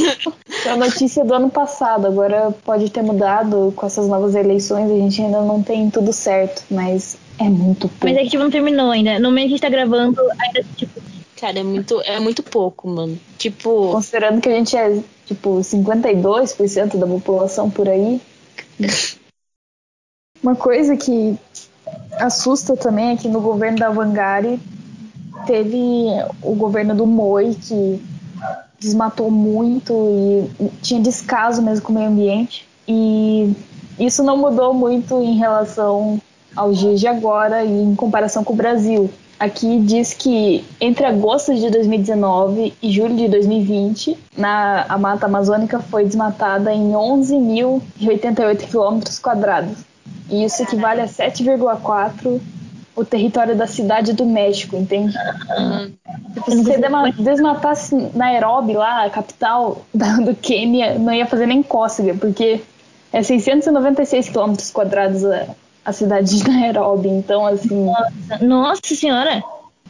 é 0.67 0.71
a 0.71 0.77
notícia 0.77 1.25
do 1.25 1.35
ano 1.35 1.51
passado, 1.51 2.07
agora 2.07 2.55
pode 2.65 2.91
ter 2.91 3.03
mudado 3.03 3.73
com 3.75 3.87
essas 3.87 4.07
novas 4.09 4.35
eleições, 4.35 4.91
a 4.91 4.95
gente 4.95 5.23
ainda 5.23 5.41
não 5.43 5.63
tem 5.63 5.91
tudo 5.91 6.13
certo, 6.13 6.63
mas 6.71 7.17
é 7.39 7.49
muito 7.49 7.89
pouco. 7.89 8.05
Mas 8.05 8.17
é 8.17 8.23
que 8.23 8.31
tipo, 8.31 8.43
não 8.43 8.51
terminou 8.51 8.91
ainda. 8.91 9.19
No 9.19 9.29
momento 9.29 9.45
que 9.45 9.47
a 9.47 9.57
gente 9.57 9.61
tá 9.61 9.69
gravando, 9.69 10.21
ainda 10.39 10.65
tipo. 10.77 11.01
Cara, 11.41 11.61
é 11.61 11.63
muito, 11.63 12.01
é 12.03 12.19
muito 12.19 12.43
pouco, 12.43 12.89
mano. 12.89 13.19
Tipo. 13.39 13.93
Considerando 13.93 14.41
que 14.41 14.49
a 14.49 14.53
gente 14.53 14.77
é, 14.77 15.01
tipo, 15.25 15.61
52% 15.61 16.97
da 16.97 17.07
população 17.07 17.71
por 17.71 17.89
aí. 17.89 18.21
Uma 20.43 20.57
coisa 20.57 20.97
que 20.97 21.37
assusta 22.19 22.77
também 22.77 23.11
é 23.11 23.17
que 23.17 23.29
no 23.29 23.41
governo 23.41 23.79
da 23.79 23.91
Vanguard 23.91 24.59
teve 25.47 26.07
o 26.43 26.55
governo 26.55 26.95
do 26.95 27.07
Moi, 27.07 27.55
que 27.55 28.03
desmatou 28.79 29.31
muito 29.31 29.93
e 30.61 30.69
tinha 30.81 31.01
descaso 31.01 31.61
mesmo 31.61 31.85
com 31.85 31.93
o 31.93 31.95
meio 31.95 32.09
ambiente. 32.09 32.67
E 32.87 33.53
isso 33.99 34.23
não 34.23 34.37
mudou 34.37 34.73
muito 34.73 35.21
em 35.23 35.37
relação 35.37 36.21
aos 36.55 36.79
dias 36.79 37.01
de 37.01 37.07
agora 37.07 37.65
e 37.65 37.83
em 37.83 37.95
comparação 37.95 38.45
com 38.45 38.53
o 38.53 38.57
Brasil. 38.57 39.11
Aqui 39.39 39.79
diz 39.81 40.15
que 40.15 40.65
entre 40.81 41.05
agosto 41.07 41.55
de 41.55 41.71
2019 41.71 42.75
e 42.83 42.91
julho 42.91 43.15
de 43.15 43.29
2020, 43.29 44.19
na, 44.37 44.85
a 44.89 44.99
Mata 44.99 45.27
Amazônica 45.27 45.79
foi 45.79 46.05
desmatada 46.05 46.73
em 46.73 46.91
11.088 46.91 48.69
quilômetros 48.69 49.19
quadrados. 49.21 49.79
E 50.29 50.45
isso 50.45 50.63
equivale 50.63 51.03
a 51.03 51.07
7,4 51.07 52.41
o 52.99 53.05
território 53.05 53.57
da 53.57 53.67
cidade 53.67 54.13
do 54.13 54.27
México, 54.27 54.77
entende? 54.77 55.17
Uhum. 55.57 55.93
Se 56.45 56.63
você 56.63 56.79
desmatasse 57.23 57.95
Nairobi 58.15 58.73
lá, 58.73 59.05
a 59.05 59.11
capital 59.11 59.87
do 59.95 60.35
Quênia, 60.35 60.99
não 60.99 61.13
ia 61.13 61.27
fazer 61.27 61.47
nem 61.47 61.63
cócega, 61.63 62.15
porque 62.15 62.61
é 63.13 63.23
696 63.23 64.29
quilômetros 64.31 64.71
quadrados 64.71 65.25
a, 65.85 65.93
cidade 65.93 66.39
de 66.39 66.51
Nairobi, 66.51 67.09
então 67.09 67.47
assim... 67.47 67.87
Nossa, 67.87 68.45
nossa 68.45 68.95
senhora! 68.95 69.43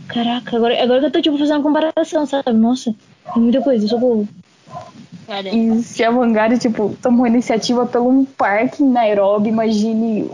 Caraca, 0.07 0.57
agora, 0.57 0.83
agora 0.83 1.01
que 1.01 1.07
eu 1.07 1.11
tô 1.11 1.21
tipo 1.21 1.38
fazendo 1.38 1.57
uma 1.57 1.62
comparação, 1.62 2.27
sabe? 2.27 2.53
Nossa, 2.53 2.94
tem 3.35 3.42
muita 3.42 3.61
coisa, 3.61 3.88
socorro. 3.88 4.29
E 5.53 5.83
se 5.83 6.03
a 6.05 6.11
Vanguard, 6.11 6.59
tipo, 6.59 6.97
tomou 7.03 7.27
iniciativa 7.27 7.85
pelo 7.85 8.09
um 8.09 8.25
parque 8.25 8.83
em 8.83 8.88
Nairobi, 8.88 9.51
imagine 9.51 10.31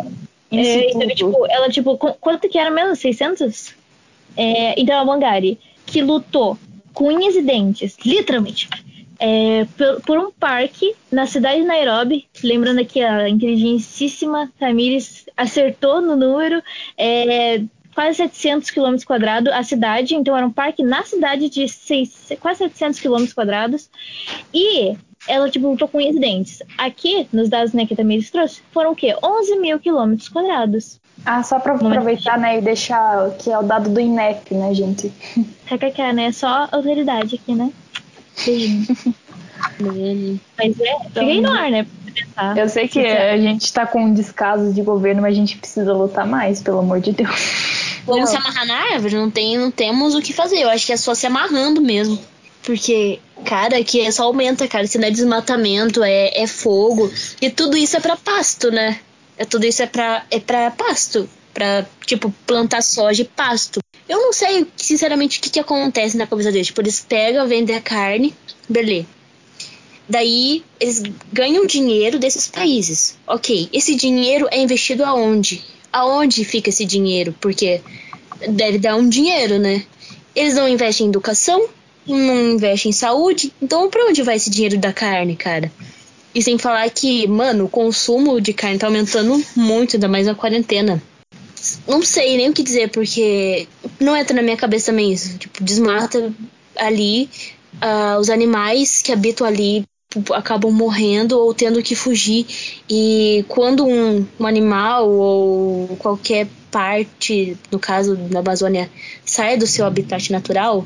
é, 0.59 0.91
então, 0.91 1.09
tipo, 1.09 1.47
ela, 1.49 1.69
tipo, 1.69 1.97
quanto 1.97 2.49
que 2.49 2.59
era 2.59 2.71
mesmo? 2.71 2.97
600? 2.97 3.75
É, 4.37 4.81
então, 4.81 4.99
a 4.99 5.03
Wangari, 5.03 5.59
que 5.87 6.03
lutou 6.03 6.59
com 6.93 7.09
unhas 7.09 7.35
e 7.35 7.43
dentes, 7.43 7.97
literalmente, 8.05 8.69
é, 9.19 9.67
por, 9.77 10.01
por, 10.03 10.19
um 10.19 10.31
parque 10.31 10.95
na 11.11 11.27
cidade 11.27 11.61
de 11.61 11.67
Nairobi. 11.67 12.27
Lembrando 12.43 12.81
aqui, 12.81 13.03
a 13.03 13.29
inteligentíssima 13.29 14.53
Tamires 14.59 15.27
acertou 15.37 16.01
no 16.01 16.17
número. 16.17 16.63
É, 16.97 17.63
quase 17.95 18.17
700 18.17 18.71
quilômetros 18.71 19.05
quadrados 19.05 19.53
a 19.53 19.63
cidade, 19.63 20.15
então 20.15 20.37
era 20.37 20.45
um 20.45 20.51
parque 20.51 20.83
na 20.83 21.05
cidade 21.05 21.49
de 21.49 21.69
seis, 21.69 22.29
quase 22.41 22.59
700 22.59 23.01
quilômetros 23.01 23.33
quadrados. 23.33 23.89
E 24.53 24.97
ela, 25.27 25.51
tipo, 25.51 25.69
lutou 25.69 25.89
com 25.89 25.99
residentes. 25.99 26.63
Aqui, 26.77 27.29
nos 27.33 27.49
dados 27.49 27.73
né, 27.73 27.87
que 27.87 27.95
a 27.95 27.97
Tamires 27.97 28.31
trouxe, 28.31 28.61
foram 28.73 28.93
o 28.93 28.97
quê? 28.97 29.17
11 29.23 29.59
mil 29.59 29.79
quilômetros 29.79 30.29
quadrados. 30.29 31.01
Ah, 31.25 31.43
só 31.43 31.59
pra 31.59 31.75
aproveitar, 31.75 32.39
né, 32.39 32.59
e 32.59 32.61
deixar 32.61 33.31
que 33.39 33.51
é 33.51 33.59
o 33.59 33.63
dado 33.63 33.89
do 33.89 34.01
INEP, 34.01 34.55
né, 34.55 34.75
gente? 34.75 35.13
KKK, 35.67 36.13
né? 36.13 36.33
Só 36.33 36.69
autoridade 36.71 37.37
aqui, 37.37 37.55
né? 37.55 37.73
Beijinho. 38.45 40.41
mas 40.59 40.81
é, 40.81 40.93
então, 40.93 41.25
fiquei 41.25 41.41
no 41.41 41.51
ar, 41.51 41.71
né? 41.71 41.87
Eu 42.57 42.69
sei 42.69 42.87
que 42.87 43.01
a 43.01 43.37
gente 43.37 43.73
tá 43.73 43.87
com 43.87 44.05
um 44.05 44.15
descaso 44.15 44.73
de 44.73 44.83
governo, 44.83 45.23
mas 45.23 45.35
a 45.35 45.39
gente 45.39 45.57
precisa 45.57 45.93
lutar 45.93 46.27
mais, 46.27 46.63
pelo 46.63 46.79
amor 46.79 47.01
de 47.01 47.13
Deus. 47.13 48.03
Vamos 48.07 48.21
não. 48.21 48.27
se 48.27 48.37
amarrar 48.37 48.67
na 48.67 48.95
árvore, 48.95 49.17
não, 49.17 49.31
tem, 49.31 49.57
não 49.57 49.71
temos 49.71 50.15
o 50.15 50.21
que 50.21 50.33
fazer. 50.33 50.59
Eu 50.59 50.69
acho 50.69 50.87
que 50.87 50.93
é 50.93 50.97
só 50.97 51.15
se 51.15 51.27
amarrando 51.27 51.81
mesmo. 51.81 52.19
Porque, 52.65 53.21
cara, 53.45 53.85
que 53.85 54.01
é 54.01 54.11
só 54.11 54.25
aumenta, 54.25 54.67
cara. 54.67 54.87
Se 54.87 54.99
não 54.99 55.07
é 55.07 55.11
desmatamento, 55.11 56.03
é, 56.03 56.31
é 56.35 56.47
fogo. 56.47 57.13
E 57.41 57.51
tudo 57.51 57.77
isso 57.77 57.97
é 57.97 58.01
para 58.01 58.17
pasto, 58.17 58.71
né? 58.71 59.01
É, 59.37 59.45
tudo 59.45 59.67
isso 59.67 59.83
é 59.83 59.87
pra, 59.87 60.25
é 60.31 60.41
pra 60.41 60.71
pasto. 60.71 61.29
Pra, 61.53 61.87
tipo, 62.05 62.35
plantar 62.47 62.83
soja 62.83 63.23
e 63.23 63.25
pasto. 63.25 63.81
Eu 64.09 64.19
não 64.19 64.33
sei, 64.33 64.67
sinceramente, 64.77 65.39
o 65.39 65.43
que, 65.43 65.51
que 65.51 65.61
acontece 65.61 66.17
na 66.17 66.27
cabeça 66.27 66.51
deles. 66.51 66.67
Tipo, 66.69 66.81
eles 66.81 67.05
pegam, 67.07 67.47
vendem 67.47 67.77
a 67.77 67.81
carne, 67.81 68.35
beleza. 68.69 69.07
Daí 70.09 70.63
eles 70.79 71.03
ganham 71.33 71.67
dinheiro 71.67 72.19
desses 72.19 72.47
países. 72.49 73.17
Ok, 73.27 73.69
esse 73.73 73.95
dinheiro 73.95 74.47
é 74.51 74.61
investido 74.61 75.05
aonde? 75.05 75.65
Aonde 75.93 76.45
fica 76.45 76.69
esse 76.69 76.85
dinheiro? 76.85 77.35
Porque 77.41 77.81
deve 78.49 78.79
dar 78.79 78.97
um 78.97 79.09
dinheiro, 79.09 79.59
né? 79.59 79.85
Eles 80.35 80.55
não 80.55 80.69
investem 80.69 81.07
em 81.07 81.09
educação, 81.09 81.69
não 82.07 82.53
investe 82.53 82.89
em 82.89 82.93
saúde. 82.93 83.53
Então, 83.61 83.91
pra 83.91 84.07
onde 84.07 84.23
vai 84.23 84.37
esse 84.37 84.51
dinheiro 84.51 84.79
da 84.79 84.93
carne, 84.93 85.37
cara? 85.37 85.71
E 86.35 86.43
sem 86.43 86.59
falar 86.59 86.89
que, 86.91 87.27
mano, 87.29 87.65
o 87.65 87.69
consumo 87.69 88.41
de 88.41 88.53
carne 88.53 88.79
tá 88.79 88.87
aumentando 88.87 89.43
muito, 89.55 89.97
ainda 89.97 90.09
mais 90.09 90.27
na 90.27 90.35
quarentena. 90.35 91.03
Não 91.87 92.03
sei 92.03 92.37
nem 92.37 92.51
o 92.51 92.53
que 92.53 92.63
dizer, 92.63 92.91
porque 92.91 93.69
não 94.01 94.17
entra 94.17 94.35
na 94.35 94.43
minha 94.43 94.57
cabeça 94.57 94.87
também 94.87 95.13
isso. 95.13 95.39
Tipo, 95.39 95.63
desmata 95.63 96.33
ali, 96.77 97.31
uh, 97.75 98.19
os 98.19 98.29
animais 98.29 99.01
que 99.01 99.13
habitam 99.13 99.47
ali 99.47 99.85
acabam 100.33 100.71
morrendo 100.71 101.39
ou 101.39 101.55
tendo 101.55 101.83
que 101.83 101.95
fugir. 101.95 102.47
E 102.91 103.45
quando 103.49 103.87
um, 103.87 104.27
um 104.39 104.47
animal 104.47 105.09
ou 105.09 105.97
qualquer 105.99 106.49
parte, 106.71 107.57
no 107.71 107.79
caso 107.79 108.17
da 108.17 108.41
Amazônia, 108.41 108.91
sai 109.25 109.57
do 109.57 109.67
seu 109.67 109.87
habitat 109.87 110.31
natural, 110.33 110.85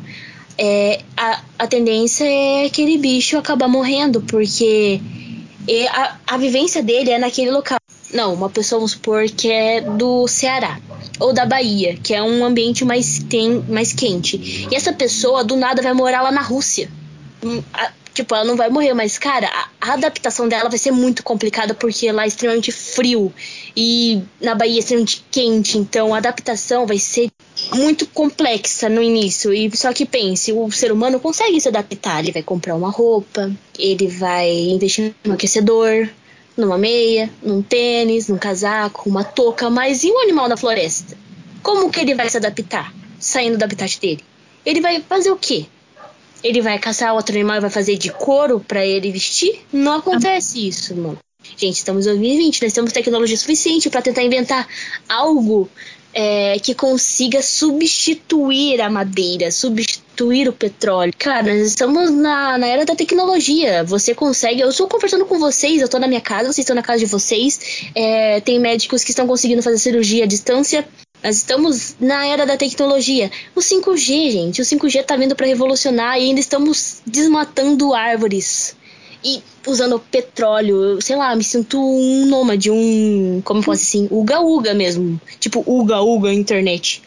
é, 0.58 1.00
a, 1.16 1.40
a 1.60 1.66
tendência 1.66 2.24
é 2.24 2.66
aquele 2.66 2.98
bicho 2.98 3.38
acabar 3.38 3.68
morrendo, 3.68 4.20
porque 4.22 5.00
a, 5.90 6.16
a 6.26 6.36
vivência 6.36 6.82
dele 6.82 7.10
é 7.10 7.18
naquele 7.18 7.50
local. 7.50 7.78
Não, 8.12 8.34
uma 8.34 8.48
pessoa, 8.48 8.78
vamos 8.78 8.92
supor, 8.92 9.26
que 9.26 9.50
é 9.50 9.80
do 9.82 10.26
Ceará 10.26 10.80
ou 11.20 11.32
da 11.32 11.44
Bahia, 11.44 11.96
que 12.02 12.14
é 12.14 12.22
um 12.22 12.44
ambiente 12.44 12.84
mais, 12.84 13.18
tem, 13.18 13.62
mais 13.68 13.92
quente. 13.92 14.66
E 14.70 14.74
essa 14.74 14.92
pessoa, 14.92 15.44
do 15.44 15.56
nada, 15.56 15.82
vai 15.82 15.92
morar 15.92 16.22
lá 16.22 16.32
na 16.32 16.40
Rússia. 16.40 16.90
Tipo, 18.18 18.34
ela 18.34 18.44
não 18.44 18.56
vai 18.56 18.68
morrer, 18.68 18.94
mas, 18.94 19.16
cara, 19.16 19.48
a, 19.80 19.92
adaptação 19.92 20.48
dela 20.48 20.68
vai 20.68 20.76
ser 20.76 20.90
muito 20.90 21.22
complicada 21.22 21.72
porque 21.72 22.10
lá 22.10 22.24
é 22.24 22.26
extremamente 22.26 22.72
frio 22.72 23.32
e 23.76 24.20
na 24.40 24.56
Bahia 24.56 24.74
é 24.74 24.78
extremamente 24.80 25.24
quente, 25.30 25.78
então 25.78 26.12
a 26.12 26.18
adaptação 26.18 26.84
vai 26.84 26.98
ser 26.98 27.30
muito 27.72 28.08
complexa 28.08 28.88
no 28.88 29.00
início. 29.00 29.54
E 29.54 29.70
só 29.76 29.92
que 29.92 30.04
pense, 30.04 30.52
o 30.52 30.68
ser 30.72 30.90
humano 30.90 31.20
consegue 31.20 31.60
se 31.60 31.68
adaptar, 31.68 32.18
ele 32.18 32.32
vai 32.32 32.42
comprar 32.42 32.74
uma 32.74 32.90
roupa, 32.90 33.52
ele 33.78 34.08
vai 34.08 34.50
investir 34.50 35.14
num 35.22 35.34
aquecedor, 35.34 36.08
numa 36.56 36.76
meia, 36.76 37.30
num 37.40 37.62
tênis, 37.62 38.26
num 38.26 38.36
casaco, 38.36 39.08
uma 39.08 39.22
touca, 39.22 39.70
mas 39.70 40.02
e 40.02 40.10
um 40.10 40.18
animal 40.18 40.48
na 40.48 40.56
floresta? 40.56 41.16
Como 41.62 41.88
que 41.88 42.00
ele 42.00 42.16
vai 42.16 42.28
se 42.28 42.36
adaptar 42.36 42.92
saindo 43.20 43.56
do 43.56 43.62
habitat 43.62 44.00
dele? 44.00 44.24
Ele 44.66 44.80
vai 44.80 45.00
fazer 45.08 45.30
o 45.30 45.36
quê? 45.36 45.66
Ele 46.42 46.60
vai 46.60 46.78
caçar 46.78 47.14
outro 47.14 47.34
animal 47.34 47.56
e 47.56 47.60
vai 47.60 47.70
fazer 47.70 47.96
de 47.96 48.10
couro 48.10 48.60
para 48.60 48.84
ele 48.84 49.10
vestir? 49.10 49.60
Não 49.72 49.98
acontece 49.98 50.66
isso, 50.66 50.94
mano. 50.94 51.18
Gente, 51.56 51.76
estamos 51.76 52.06
em 52.06 52.10
2020, 52.10 52.62
nós 52.62 52.72
temos 52.72 52.92
tecnologia 52.92 53.36
suficiente 53.36 53.88
para 53.88 54.02
tentar 54.02 54.22
inventar 54.22 54.66
algo 55.08 55.68
é, 56.12 56.58
que 56.58 56.74
consiga 56.74 57.42
substituir 57.42 58.80
a 58.80 58.90
madeira, 58.90 59.50
substituir 59.50 60.48
o 60.48 60.52
petróleo. 60.52 61.12
Cara, 61.16 61.54
nós 61.54 61.68
estamos 61.68 62.10
na, 62.10 62.58
na 62.58 62.66
era 62.66 62.84
da 62.84 62.96
tecnologia. 62.96 63.84
Você 63.84 64.14
consegue. 64.14 64.60
Eu 64.60 64.70
estou 64.70 64.88
conversando 64.88 65.24
com 65.26 65.38
vocês, 65.38 65.78
eu 65.78 65.84
estou 65.84 66.00
na 66.00 66.08
minha 66.08 66.20
casa, 66.20 66.44
vocês 66.46 66.58
estão 66.58 66.76
na 66.76 66.82
casa 66.82 67.00
de 67.00 67.06
vocês. 67.06 67.90
É, 67.94 68.40
tem 68.40 68.58
médicos 68.58 69.04
que 69.04 69.10
estão 69.10 69.26
conseguindo 69.26 69.62
fazer 69.62 69.78
cirurgia 69.78 70.24
à 70.24 70.26
distância. 70.26 70.86
Nós 71.22 71.36
estamos 71.36 71.96
na 72.00 72.26
era 72.26 72.46
da 72.46 72.56
tecnologia. 72.56 73.30
O 73.54 73.60
5G, 73.60 74.30
gente, 74.30 74.62
o 74.62 74.64
5G 74.64 75.00
está 75.00 75.16
vindo 75.16 75.34
para 75.34 75.46
revolucionar 75.46 76.18
e 76.18 76.28
ainda 76.28 76.40
estamos 76.40 77.02
desmatando 77.04 77.92
árvores 77.92 78.76
e 79.24 79.42
usando 79.66 79.98
petróleo. 79.98 81.00
Sei 81.02 81.16
lá, 81.16 81.34
me 81.34 81.42
sinto 81.42 81.78
um 81.78 82.26
nômade, 82.26 82.70
um. 82.70 83.40
Como 83.44 83.62
posso 83.62 83.82
assim? 83.82 84.08
Uga-uga 84.10 84.74
mesmo. 84.74 85.20
Tipo, 85.40 85.62
uga-uga 85.66 86.32
internet. 86.32 87.02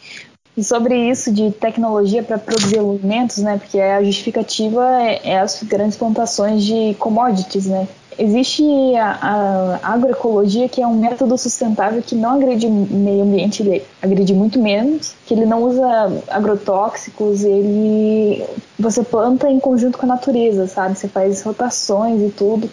E 0.54 0.62
sobre 0.62 1.10
isso 1.10 1.32
de 1.32 1.50
tecnologia 1.50 2.22
para 2.22 2.38
produzir 2.38 2.78
alimentos, 2.78 3.38
né? 3.38 3.56
Porque 3.56 3.80
a 3.80 4.04
justificativa 4.04 5.02
é, 5.02 5.30
é 5.30 5.38
as 5.38 5.62
grandes 5.62 5.96
plantações 5.96 6.62
de 6.62 6.94
commodities, 6.98 7.66
né? 7.66 7.88
Existe 8.18 8.64
a, 8.96 9.78
a, 9.82 9.92
agroecologia, 9.94 10.68
que 10.68 10.82
é 10.82 10.86
um 10.86 10.98
método 10.98 11.36
sustentável 11.38 12.02
que 12.02 12.14
não 12.14 12.30
agride 12.30 12.66
o 12.66 12.70
meio 12.70 13.22
ambiente, 13.22 13.62
ele 13.62 13.82
agride 14.00 14.34
muito 14.34 14.58
menos, 14.58 15.14
que 15.26 15.34
ele 15.34 15.46
não 15.46 15.62
usa 15.62 16.22
agrotóxicos, 16.28 17.44
ele 17.44 18.44
você 18.78 19.02
planta 19.02 19.50
em 19.50 19.60
conjunto 19.60 19.98
com 19.98 20.06
a 20.06 20.08
natureza, 20.08 20.66
sabe? 20.66 20.98
Você 20.98 21.08
faz 21.08 21.42
rotações 21.42 22.20
e 22.20 22.30
tudo. 22.30 22.68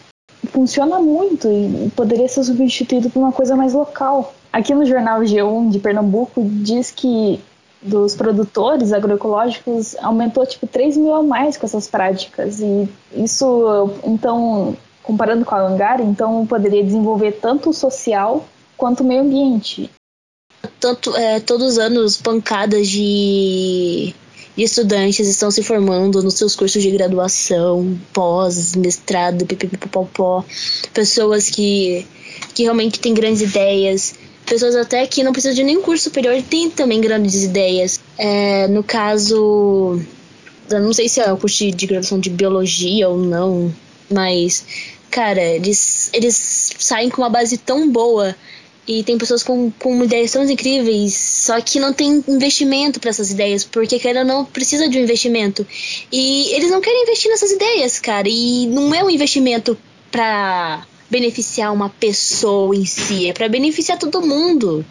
Funciona 0.47 0.99
muito 0.99 1.47
e 1.47 1.91
poderia 1.95 2.28
ser 2.28 2.43
substituído 2.43 3.10
por 3.10 3.19
uma 3.19 3.32
coisa 3.32 3.56
mais 3.56 3.73
local. 3.73 4.34
Aqui 4.52 4.73
no 4.73 4.86
jornal 4.86 5.21
G1 5.21 5.69
de 5.69 5.80
Pernambuco 5.80 6.41
diz 6.43 6.89
que 6.91 7.39
dos 7.82 8.15
produtores 8.15 8.91
agroecológicos 8.91 9.95
aumentou 10.02 10.45
tipo 10.45 10.67
3 10.67 10.97
mil 10.97 11.13
a 11.13 11.23
mais 11.23 11.56
com 11.56 11.65
essas 11.65 11.88
práticas 11.88 12.60
e 12.60 12.89
isso 13.15 13.89
então 14.04 14.75
comparando 15.10 15.43
com 15.43 15.56
a 15.56 15.62
Hangar, 15.62 16.00
então 16.02 16.45
poderia 16.45 16.84
desenvolver 16.84 17.32
tanto 17.41 17.72
o 17.72 17.74
social 17.74 18.48
quanto 18.78 19.02
o 19.02 19.04
meio 19.04 19.22
ambiente. 19.22 19.89
Tanto, 20.80 21.15
é, 21.15 21.39
todos 21.39 21.74
os 21.74 21.78
anos, 21.80 22.15
pancadas 22.17 22.88
de, 22.88 24.13
de 24.56 24.63
estudantes 24.63 25.28
estão 25.28 25.50
se 25.50 25.63
formando 25.63 26.22
nos 26.22 26.36
seus 26.36 26.56
cursos 26.56 26.84
de 26.84 26.91
graduação, 26.91 28.00
pós, 28.13 28.76
mestrado, 28.76 29.48
pipipipopopó. 29.48 30.45
Pessoas 30.93 31.50
que, 31.50 32.06
que 32.54 32.62
realmente 32.62 33.00
têm 33.00 33.15
grandes 33.15 33.41
ideias. 33.41 34.13
Pessoas 34.45 34.76
até 34.76 35.08
que 35.08 35.24
não 35.24 35.32
precisam 35.32 35.56
de 35.56 35.63
nenhum 35.63 35.82
curso 35.82 36.04
superior 36.04 36.39
têm 36.43 36.69
também 36.69 37.02
grandes 37.02 37.43
ideias. 37.43 38.00
É, 38.15 38.67
no 38.67 38.84
caso, 38.84 40.00
eu 40.69 40.80
não 40.80 40.93
sei 40.93 41.10
se 41.10 41.19
é 41.19 41.34
o 41.34 41.38
curso 41.38 41.72
de 41.72 41.88
graduação 41.88 42.19
de 42.19 42.30
biologia 42.30 43.10
ou 43.10 43.17
não, 43.17 43.74
mas 44.10 44.98
cara, 45.10 45.41
eles, 45.41 46.10
eles 46.13 46.76
saem 46.80 47.10
com 47.10 47.22
uma 47.22 47.30
base 47.30 47.58
tão 47.58 47.89
boa 47.89 48.36
e 48.88 49.04
tem 49.04 49.19
pessoas 49.19 49.43
com, 49.43 49.69
com 49.72 50.04
ideias 50.04 50.32
tão 50.32 50.43
incríveis, 50.50 51.13
só 51.13 51.62
que 51.62 51.80
não 51.80 51.93
tem 51.93 52.24
investimento 52.28 53.00
para 53.00 53.12
essas 53.12 53.30
ideias, 53.30 53.63
porque 53.63 54.00
querendo 54.00 54.26
não 54.26 54.43
precisa 54.43 54.89
de 54.89 54.98
um 54.98 55.04
investimento. 55.04 55.65
E 56.12 56.52
eles 56.56 56.72
não 56.72 56.82
querem 56.82 57.04
investir 57.04 57.30
nessas 57.30 57.52
ideias, 57.52 58.00
cara, 58.00 58.28
e 58.28 58.65
não 58.65 58.93
é 58.95 59.04
um 59.04 59.10
investimento 59.12 59.78
para 60.10 60.88
beneficiar 61.08 61.72
uma 61.72 61.89
pessoa 61.89 62.76
em 62.76 62.84
si, 62.84 63.30
é 63.30 63.34
para 63.34 63.48
beneficiar 63.48 64.00
todo 64.00 64.26
mundo. 64.26 64.84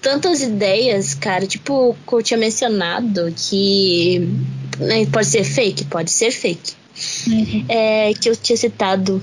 Tantas 0.00 0.42
ideias, 0.42 1.14
cara, 1.14 1.44
tipo, 1.44 1.96
que 2.06 2.14
eu 2.14 2.22
tinha 2.22 2.38
mencionado, 2.38 3.34
que 3.36 4.28
né, 4.78 5.04
pode 5.06 5.26
ser 5.26 5.42
fake, 5.42 5.86
pode 5.86 6.12
ser 6.12 6.30
fake. 6.30 6.72
Uhum. 7.26 7.64
É, 7.68 8.12
que 8.14 8.30
eu 8.30 8.36
tinha 8.36 8.56
citado 8.56 9.20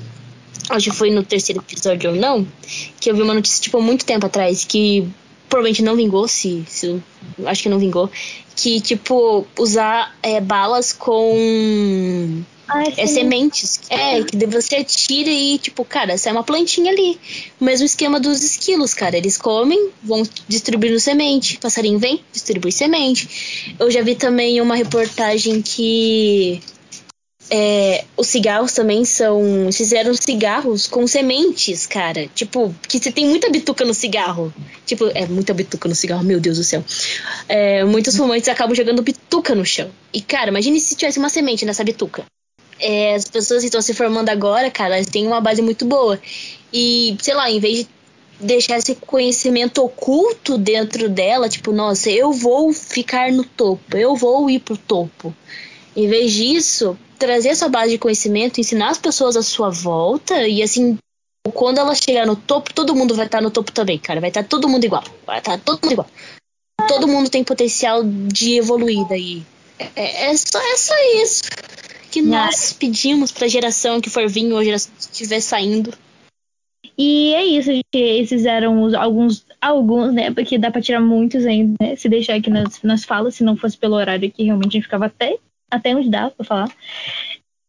acho 0.70 0.92
que 0.92 0.96
foi 0.96 1.10
no 1.10 1.24
terceiro 1.24 1.62
episódio 1.62 2.12
ou 2.12 2.16
não, 2.16 2.48
que 3.00 3.10
eu 3.10 3.16
vi 3.16 3.22
uma 3.22 3.34
notícia, 3.34 3.62
tipo, 3.62 3.78
há 3.78 3.82
muito 3.82 4.06
tempo 4.06 4.26
atrás, 4.26 4.66
que 4.66 5.08
provavelmente 5.50 5.82
não 5.82 5.96
vingou, 5.96 6.28
se, 6.28 6.64
se 6.68 7.02
acho 7.46 7.64
que 7.64 7.70
não 7.70 7.80
vingou, 7.80 8.10
que, 8.56 8.82
tipo, 8.82 9.46
usar 9.58 10.16
é, 10.22 10.42
balas 10.42 10.92
com 10.92 12.44
Ai, 12.68 12.94
é, 12.98 13.08
sementes. 13.08 13.80
É, 13.90 14.22
que 14.24 14.46
você 14.46 14.84
tira 14.84 15.30
e, 15.30 15.58
tipo, 15.58 15.86
cara, 15.86 16.18
sai 16.18 16.34
uma 16.34 16.44
plantinha 16.44 16.92
ali. 16.92 17.18
O 17.62 17.64
mesmo 17.64 17.86
esquema 17.86 18.20
dos 18.20 18.44
esquilos, 18.44 18.94
cara. 18.94 19.16
Eles 19.16 19.38
comem, 19.38 19.90
vão 20.04 20.24
distribuindo 20.48 21.00
semente. 21.00 21.58
passarinho 21.60 21.98
vem, 21.98 22.22
distribui 22.34 22.72
semente. 22.72 23.76
Eu 23.80 23.90
já 23.90 24.02
vi 24.02 24.16
também 24.16 24.60
uma 24.60 24.76
reportagem 24.76 25.62
que 25.62 26.62
é, 27.50 28.04
os 28.18 28.28
cigarros 28.28 28.74
também 28.74 29.06
são. 29.06 29.70
Fizeram 29.72 30.14
cigarros 30.14 30.88
com 30.88 31.08
sementes, 31.08 31.86
cara. 31.86 32.28
Tipo, 32.36 32.74
que 32.88 33.00
você 33.00 33.12
tem 33.12 33.26
muita 33.26 33.50
bituca 33.50 33.86
no 33.86 33.94
cigarro. 33.94 34.54
Tipo, 34.86 35.08
é 35.14 35.26
muita 35.26 35.54
bituca 35.54 35.88
no 35.88 35.96
cigarro, 35.96 36.24
meu 36.24 36.40
Deus 36.40 36.58
do 36.58 36.64
céu. 36.64 36.84
É, 37.48 37.86
muitos 37.86 38.18
fumantes 38.18 38.50
acabam 38.50 38.76
jogando 38.76 39.02
bituca 39.02 39.56
no 39.56 39.66
chão. 39.66 39.90
E, 40.14 40.22
cara, 40.22 40.50
imagine 40.50 40.80
se 40.80 40.96
tivesse 40.96 41.20
uma 41.20 41.30
semente 41.30 41.66
nessa 41.66 41.84
bituca. 41.84 42.26
É, 42.80 43.16
as 43.16 43.26
pessoas 43.26 43.62
que 43.62 43.68
estão 43.68 43.82
se 43.82 43.94
formando 43.94 44.30
agora, 44.30 44.70
cara, 44.70 44.96
elas 44.96 45.08
têm 45.08 45.26
uma 45.26 45.40
base 45.40 45.62
muito 45.62 45.86
boa. 45.86 46.20
E, 46.72 47.18
sei 47.22 47.34
lá, 47.34 47.50
em 47.50 47.60
vez 47.60 47.80
de 47.80 47.88
deixar 48.40 48.78
esse 48.78 48.94
conhecimento 48.94 49.82
oculto 49.84 50.58
dentro 50.58 51.10
dela, 51.10 51.48
tipo, 51.50 51.72
nossa, 51.72 52.10
eu 52.12 52.32
vou 52.34 52.72
ficar 52.74 53.32
no 53.32 53.44
topo, 53.44 53.98
eu 53.98 54.16
vou 54.16 54.50
ir 54.50 54.60
pro 54.60 54.78
topo. 54.78 55.34
Em 55.96 56.08
vez 56.08 56.32
disso, 56.32 56.96
trazer 57.18 57.50
essa 57.50 57.68
base 57.68 57.92
de 57.92 57.98
conhecimento, 57.98 58.60
ensinar 58.60 58.90
as 58.90 58.98
pessoas 58.98 59.36
à 59.36 59.44
sua 59.44 59.70
volta 59.70 60.48
e 60.48 60.62
assim, 60.62 60.98
quando 61.52 61.80
ela 61.80 61.96
chegar 61.96 62.26
no 62.26 62.36
topo, 62.36 62.74
todo 62.74 62.96
mundo 62.96 63.16
vai 63.16 63.26
estar 63.26 63.42
no 63.42 63.52
topo 63.52 63.72
também, 63.72 63.98
cara. 63.98 64.20
Vai 64.20 64.30
estar 64.30 64.44
todo 64.44 64.70
mundo 64.70 64.84
igual. 64.84 65.04
Vai 65.26 65.40
estar 65.40 65.60
todo 65.60 65.82
mundo 65.84 65.92
igual. 65.94 66.08
Todo 66.88 67.08
mundo 67.08 67.30
tem 67.30 67.44
potencial 67.44 68.04
de 68.04 68.58
evoluir 68.58 69.08
daí. 69.08 69.44
É, 69.96 70.30
é, 70.30 70.38
só, 70.38 70.60
é 70.60 70.78
só 70.78 70.94
isso 71.22 71.44
que 72.10 72.22
nós 72.22 72.74
pedimos 72.74 73.32
pra 73.32 73.48
geração 73.48 74.02
que 74.02 74.10
for 74.10 74.28
vir 74.28 74.52
ou 74.52 74.64
geração 74.64 74.92
que 74.96 75.02
estiver 75.02 75.40
saindo. 75.40 75.94
E 76.98 77.34
é 77.34 77.46
isso, 77.46 77.72
gente. 77.72 77.84
Esses 77.94 78.46
eram 78.46 78.96
alguns, 78.96 79.46
alguns, 79.62 80.14
né? 80.14 80.32
Porque 80.32 80.58
dá 80.58 80.72
pra 80.72 80.82
tirar 80.82 81.00
muitos 81.00 81.46
ainda, 81.46 81.76
né? 81.80 81.96
Se 81.96 82.10
deixar 82.10 82.36
aqui 82.36 82.50
nas, 82.50 82.82
nas 82.82 83.04
falas, 83.04 83.36
se 83.36 83.44
não 83.44 83.56
fosse 83.56 83.78
pelo 83.78 83.96
horário 83.96 84.32
que 84.32 84.44
realmente 84.44 84.70
a 84.70 84.72
gente 84.72 84.84
ficava 84.84 85.06
até 85.06 85.38
até 85.70 85.96
onde 85.96 86.10
dá 86.10 86.30
para 86.30 86.46
falar. 86.46 86.72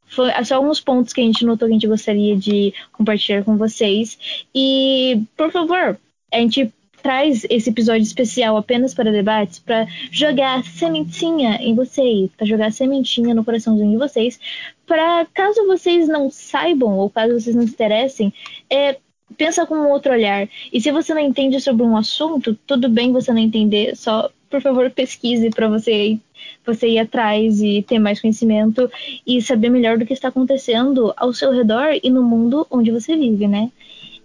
Foi 0.06 0.30
só 0.44 0.56
alguns 0.56 0.80
pontos 0.80 1.12
que 1.12 1.20
a 1.20 1.24
gente 1.24 1.44
notou 1.44 1.68
que 1.68 1.72
a 1.72 1.76
gente 1.76 1.86
gostaria 1.86 2.36
de 2.36 2.72
compartilhar 2.92 3.44
com 3.44 3.56
vocês. 3.56 4.18
E, 4.54 5.22
por 5.36 5.52
favor, 5.52 5.98
a 6.32 6.38
gente 6.38 6.72
traz 7.02 7.46
esse 7.48 7.70
episódio 7.70 8.02
especial 8.02 8.56
apenas 8.56 8.94
para 8.94 9.12
debates, 9.12 9.58
para 9.58 9.86
jogar 10.10 10.64
sementinha 10.64 11.56
em 11.60 11.74
vocês, 11.74 12.30
para 12.36 12.46
jogar 12.46 12.72
sementinha 12.72 13.34
no 13.34 13.44
coraçãozinho 13.44 13.92
de 13.92 13.96
vocês, 13.96 14.38
para 14.86 15.26
caso 15.32 15.66
vocês 15.66 16.08
não 16.08 16.30
saibam 16.30 16.98
ou 16.98 17.08
caso 17.08 17.34
vocês 17.34 17.54
não 17.54 17.66
se 17.66 17.72
interessem, 17.72 18.32
é, 18.68 18.96
pensa 19.36 19.66
com 19.66 19.74
um 19.74 19.88
outro 19.88 20.12
olhar. 20.12 20.48
E 20.72 20.80
se 20.80 20.90
você 20.90 21.14
não 21.14 21.20
entende 21.20 21.60
sobre 21.60 21.84
um 21.84 21.96
assunto, 21.96 22.58
tudo 22.66 22.88
bem 22.88 23.12
você 23.12 23.32
não 23.32 23.40
entender, 23.40 23.96
só 23.96 24.30
por 24.50 24.60
favor 24.62 24.90
pesquise 24.90 25.50
para 25.50 25.68
você 25.68 26.18
você 26.64 26.88
ir 26.88 26.98
atrás 26.98 27.60
e 27.60 27.82
ter 27.82 27.98
mais 27.98 28.20
conhecimento 28.20 28.90
e 29.26 29.40
saber 29.42 29.68
melhor 29.68 29.98
do 29.98 30.06
que 30.06 30.12
está 30.12 30.28
acontecendo 30.28 31.12
ao 31.16 31.32
seu 31.32 31.52
redor 31.52 31.98
e 32.02 32.10
no 32.10 32.22
mundo 32.22 32.66
onde 32.70 32.90
você 32.90 33.16
vive, 33.16 33.46
né? 33.46 33.70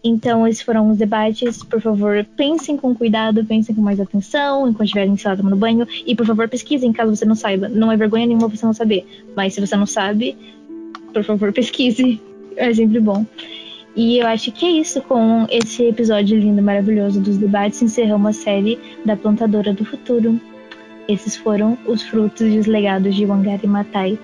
Então, 0.04 0.46
esses 0.46 0.62
foram 0.62 0.90
os 0.90 0.98
debates. 0.98 1.64
Por 1.64 1.80
favor, 1.80 2.26
pensem 2.36 2.76
com 2.76 2.94
cuidado, 2.94 3.46
pensem 3.46 3.74
com 3.74 3.82
mais 3.82 4.00
atenção 4.00 4.68
enquanto 4.68 4.84
estiverem, 4.84 5.16
sei 5.16 5.32
lá, 5.32 5.38
tomando 5.38 5.56
banho. 5.56 5.88
E, 6.06 6.14
por 6.14 6.26
favor, 6.26 6.50
pesquisem 6.50 6.92
caso 6.92 7.16
você 7.16 7.24
não 7.24 7.36
saiba. 7.36 7.70
Não 7.70 7.90
é 7.90 7.96
vergonha 7.96 8.26
nenhuma 8.26 8.50
você 8.50 8.66
não 8.66 8.74
saber. 8.74 9.06
Mas 9.34 9.54
se 9.54 9.62
você 9.62 9.78
não 9.78 9.86
sabe, 9.86 10.36
por 11.14 11.24
favor, 11.24 11.52
pesquise. 11.54 12.22
É 12.58 12.72
sempre 12.74 13.00
bom. 13.00 13.26
E 13.96 14.20
eu 14.20 14.28
acho 14.28 14.52
que 14.52 14.66
é 14.66 14.72
isso. 14.72 15.02
Com 15.02 15.48
esse 15.50 15.84
episódio 15.84 16.38
lindo, 16.38 16.62
maravilhoso 16.62 17.22
dos 17.22 17.38
debates, 17.38 17.82
encerramos 17.82 18.38
a 18.38 18.42
série 18.42 18.78
da 19.06 19.16
Plantadora 19.16 19.72
do 19.72 19.86
Futuro. 19.86 20.40
Esses 21.08 21.36
foram 21.36 21.78
os 21.86 22.02
frutos 22.04 22.42
e 22.42 22.58
os 22.58 22.66
legados 22.66 23.16
de 23.16 23.26
Wangari 23.26 23.68
Matai. 23.68 24.18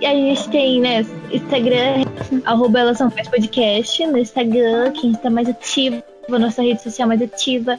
E 0.00 0.04
a 0.04 0.12
gente 0.12 0.48
tem, 0.50 0.80
né, 0.80 1.06
Instagram, 1.32 2.04
arroba 2.44 2.80
Elas 2.80 2.98
São 2.98 3.10
Mais 3.14 3.28
Podcast, 3.28 4.06
no 4.06 4.18
Instagram, 4.18 4.92
quem 4.92 5.12
está 5.12 5.30
mais 5.30 5.48
ativo, 5.48 6.02
nossa 6.28 6.62
rede 6.62 6.82
social 6.82 7.08
mais 7.08 7.22
ativa. 7.22 7.78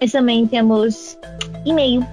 Mas 0.00 0.12
também 0.12 0.46
temos 0.46 1.18
e-mail. 1.64 2.06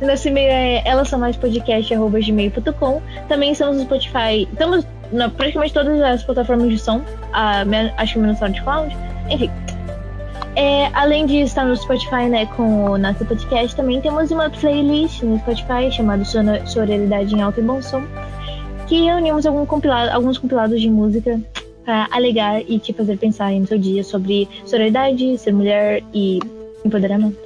Nosso 0.00 0.28
e-mail 0.28 0.50
é 0.50 0.82
elas 0.84 1.08
são 1.08 1.18
mais 1.18 1.36
podcast, 1.36 1.94
arroba 1.94 2.18
gmail.com. 2.20 3.00
Também 3.28 3.52
estamos 3.52 3.76
no 3.76 3.84
Spotify, 3.84 4.48
estamos 4.50 4.86
na 5.12 5.28
praticamente 5.28 5.74
todas 5.74 6.00
as 6.00 6.22
plataformas 6.24 6.70
de 6.70 6.78
som, 6.78 7.02
a, 7.32 7.62
acho 7.98 8.14
que 8.14 8.18
menos 8.18 8.38
SoundCloud, 8.38 8.96
enfim. 9.30 9.50
É, 10.54 10.86
além 10.92 11.24
de 11.24 11.38
estar 11.40 11.64
no 11.64 11.74
Spotify, 11.74 12.28
né, 12.28 12.46
com 12.46 12.84
o 12.84 12.98
nosso 12.98 13.24
podcast, 13.24 13.74
também 13.74 14.00
temos 14.00 14.30
uma 14.30 14.50
playlist 14.50 15.22
no 15.22 15.38
Spotify 15.38 15.90
chamada 15.90 16.24
Sororidade 16.24 17.34
em 17.34 17.40
Alto 17.40 17.60
e 17.60 17.62
Bom 17.62 17.80
Som, 17.80 18.02
que 18.86 19.02
reunimos 19.04 19.46
algum 19.46 19.64
compilado, 19.64 20.10
alguns 20.10 20.36
compilados 20.36 20.80
de 20.80 20.90
música 20.90 21.40
para 21.84 22.06
alegar 22.10 22.60
e 22.68 22.78
te 22.78 22.92
fazer 22.92 23.16
pensar 23.16 23.50
no 23.52 23.66
seu 23.66 23.78
dia 23.78 24.04
sobre 24.04 24.48
sororidade, 24.66 25.38
ser 25.38 25.52
mulher 25.52 26.02
e 26.12 26.38
empoderamento. 26.84 27.38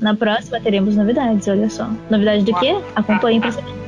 Na 0.00 0.14
próxima 0.14 0.60
teremos 0.60 0.96
novidades, 0.96 1.46
olha 1.48 1.70
só. 1.70 1.88
Novidade 2.10 2.44
do 2.44 2.54
quê? 2.58 2.76
Acompanhe 2.96 3.40
pra 3.40 3.52
saber. 3.52 3.80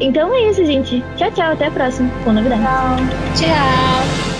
Então 0.00 0.34
é 0.34 0.50
isso, 0.50 0.64
gente. 0.64 1.02
Tchau, 1.16 1.30
tchau. 1.30 1.52
Até 1.52 1.66
a 1.66 1.70
próxima 1.70 2.10
com 2.24 2.32
novidades. 2.32 2.64
Tchau. 2.64 3.48
Tchau. 3.48 4.31